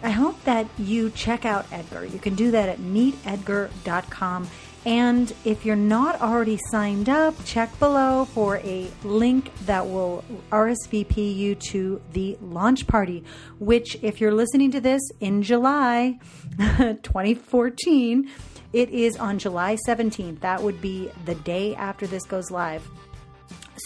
I 0.01 0.11
hope 0.11 0.41
that 0.45 0.67
you 0.77 1.09
check 1.09 1.45
out 1.45 1.65
Edgar. 1.71 2.05
You 2.05 2.19
can 2.19 2.35
do 2.35 2.51
that 2.51 2.69
at 2.69 2.79
meetedgar.com. 2.79 4.47
And 4.85 5.33
if 5.43 5.65
you're 5.65 5.75
not 5.75 6.21
already 6.21 6.57
signed 6.71 7.09
up, 7.09 7.35
check 7.43 7.77
below 7.79 8.25
for 8.25 8.57
a 8.57 8.89
link 9.03 9.51
that 9.65 9.85
will 9.85 10.23
RSVP 10.51 11.35
you 11.35 11.55
to 11.71 12.01
the 12.13 12.37
launch 12.41 12.87
party, 12.87 13.25
which, 13.59 13.97
if 14.01 14.21
you're 14.21 14.33
listening 14.33 14.71
to 14.71 14.79
this 14.79 15.01
in 15.19 15.43
July 15.43 16.17
2014, 16.57 18.29
it 18.73 18.89
is 18.89 19.17
on 19.17 19.39
July 19.39 19.77
17th. 19.87 20.41
That 20.41 20.61
would 20.61 20.81
be 20.81 21.11
the 21.25 21.35
day 21.35 21.75
after 21.75 22.05
this 22.07 22.23
goes 22.25 22.51
live. 22.51 22.87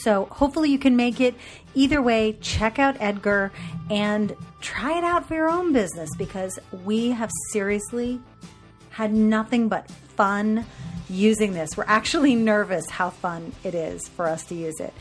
So 0.01 0.25
hopefully 0.25 0.69
you 0.69 0.79
can 0.79 0.95
make 0.95 1.21
it. 1.21 1.35
Either 1.75 2.01
way, 2.01 2.33
check 2.41 2.79
out 2.79 2.97
Edgar 2.99 3.51
and 3.89 4.35
try 4.59 4.97
it 4.97 5.03
out 5.03 5.27
for 5.27 5.35
your 5.35 5.49
own 5.49 5.71
business 5.71 6.09
because 6.17 6.59
we 6.83 7.11
have 7.11 7.31
seriously 7.51 8.19
had 8.89 9.13
nothing 9.13 9.69
but 9.69 9.89
fun 9.89 10.65
using 11.09 11.53
this. 11.53 11.77
We're 11.77 11.85
actually 11.87 12.35
nervous 12.53 12.89
how 12.89 13.09
fun 13.09 13.53
it 13.63 13.75
is 13.75 14.07
for 14.07 14.27
us 14.27 14.43
to 14.45 14.55
use 14.55 14.79
it. 14.79 14.93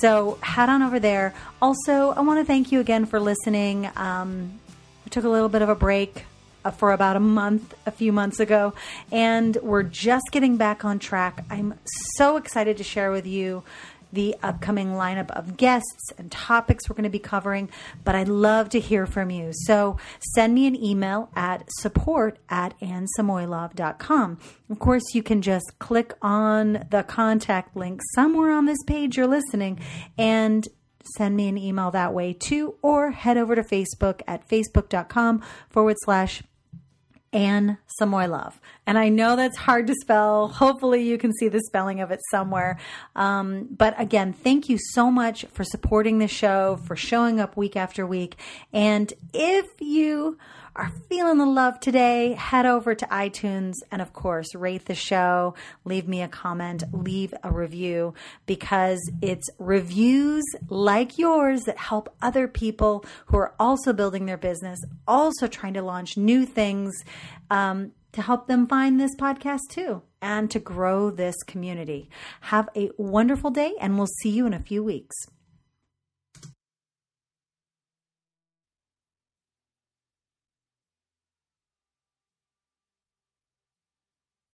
So 0.00 0.38
head 0.42 0.68
on 0.68 0.82
over 0.82 1.00
there. 1.00 1.34
Also, 1.62 2.10
I 2.10 2.20
want 2.20 2.40
to 2.40 2.44
thank 2.44 2.72
you 2.72 2.80
again 2.80 3.06
for 3.06 3.20
listening. 3.20 3.90
Um, 3.96 4.60
we 5.04 5.10
took 5.10 5.24
a 5.24 5.28
little 5.28 5.48
bit 5.48 5.62
of 5.62 5.68
a 5.68 5.74
break 5.74 6.24
Uh, 6.62 6.70
for 6.70 6.92
about 6.92 7.16
a 7.16 7.20
month, 7.20 7.74
a 7.86 7.90
few 7.90 8.12
months 8.12 8.38
ago, 8.38 8.74
and 9.10 9.56
we're 9.62 9.82
just 9.82 10.26
getting 10.30 10.58
back 10.58 10.84
on 10.84 10.98
track. 10.98 11.42
I'm 11.48 11.72
so 12.16 12.36
excited 12.36 12.76
to 12.76 12.84
share 12.84 13.10
with 13.10 13.26
you 13.26 13.62
the 14.12 14.36
upcoming 14.42 14.88
lineup 14.88 15.30
of 15.30 15.56
guests 15.56 16.12
and 16.18 16.30
topics 16.30 16.88
we're 16.88 16.94
going 16.94 17.04
to 17.04 17.10
be 17.10 17.18
covering, 17.18 17.68
but 18.04 18.14
I'd 18.14 18.28
love 18.28 18.68
to 18.70 18.80
hear 18.80 19.06
from 19.06 19.30
you. 19.30 19.50
So 19.52 19.96
send 20.34 20.54
me 20.54 20.66
an 20.66 20.76
email 20.76 21.30
at 21.34 21.64
support 21.78 22.38
at 22.48 22.78
annesamoilov.com. 22.80 24.38
Of 24.70 24.78
course, 24.78 25.14
you 25.14 25.22
can 25.22 25.42
just 25.42 25.78
click 25.78 26.14
on 26.22 26.86
the 26.90 27.04
contact 27.06 27.76
link 27.76 28.00
somewhere 28.14 28.52
on 28.52 28.66
this 28.66 28.82
page 28.86 29.16
you're 29.16 29.26
listening 29.26 29.80
and 30.18 30.66
send 31.16 31.36
me 31.36 31.48
an 31.48 31.58
email 31.58 31.90
that 31.90 32.12
way 32.12 32.32
too, 32.32 32.74
or 32.82 33.10
head 33.10 33.36
over 33.36 33.54
to 33.54 33.62
Facebook 33.62 34.20
at 34.26 34.46
facebook.com 34.48 35.42
forward 35.68 35.96
slash 36.04 36.42
Anne 37.32 37.78
Samoilov. 38.00 38.54
And 38.86 38.98
I 38.98 39.08
know 39.08 39.36
that's 39.36 39.56
hard 39.56 39.86
to 39.86 39.94
spell. 40.00 40.48
Hopefully, 40.48 41.02
you 41.02 41.18
can 41.18 41.32
see 41.32 41.48
the 41.48 41.60
spelling 41.60 42.00
of 42.00 42.10
it 42.10 42.20
somewhere. 42.30 42.78
Um, 43.14 43.68
but 43.70 43.94
again, 44.00 44.32
thank 44.32 44.68
you 44.68 44.78
so 44.92 45.10
much 45.10 45.44
for 45.52 45.64
supporting 45.64 46.18
the 46.18 46.28
show, 46.28 46.80
for 46.84 46.96
showing 46.96 47.38
up 47.38 47.56
week 47.56 47.76
after 47.76 48.06
week. 48.06 48.36
And 48.72 49.12
if 49.32 49.66
you 49.80 50.38
are 50.80 50.90
feeling 51.10 51.36
the 51.36 51.44
love 51.44 51.78
today, 51.78 52.32
head 52.32 52.64
over 52.64 52.94
to 52.94 53.04
iTunes 53.06 53.74
and, 53.90 54.00
of 54.00 54.14
course, 54.14 54.54
rate 54.54 54.86
the 54.86 54.94
show, 54.94 55.54
leave 55.84 56.08
me 56.08 56.22
a 56.22 56.28
comment, 56.28 56.82
leave 56.90 57.34
a 57.42 57.52
review 57.52 58.14
because 58.46 58.98
it's 59.20 59.46
reviews 59.58 60.42
like 60.70 61.18
yours 61.18 61.64
that 61.64 61.76
help 61.76 62.08
other 62.22 62.48
people 62.48 63.04
who 63.26 63.36
are 63.36 63.54
also 63.60 63.92
building 63.92 64.24
their 64.24 64.38
business, 64.38 64.80
also 65.06 65.46
trying 65.46 65.74
to 65.74 65.82
launch 65.82 66.16
new 66.16 66.46
things. 66.46 67.04
Um, 67.50 67.92
to 68.12 68.22
help 68.22 68.48
them 68.48 68.66
find 68.66 68.98
this 68.98 69.14
podcast 69.14 69.60
too 69.68 70.02
and 70.20 70.50
to 70.50 70.58
grow 70.58 71.10
this 71.12 71.36
community. 71.44 72.10
Have 72.40 72.68
a 72.74 72.90
wonderful 72.98 73.52
day, 73.52 73.74
and 73.80 73.96
we'll 73.96 74.08
see 74.20 74.30
you 74.30 74.46
in 74.46 74.52
a 74.52 74.58
few 74.58 74.82
weeks. 74.82 75.14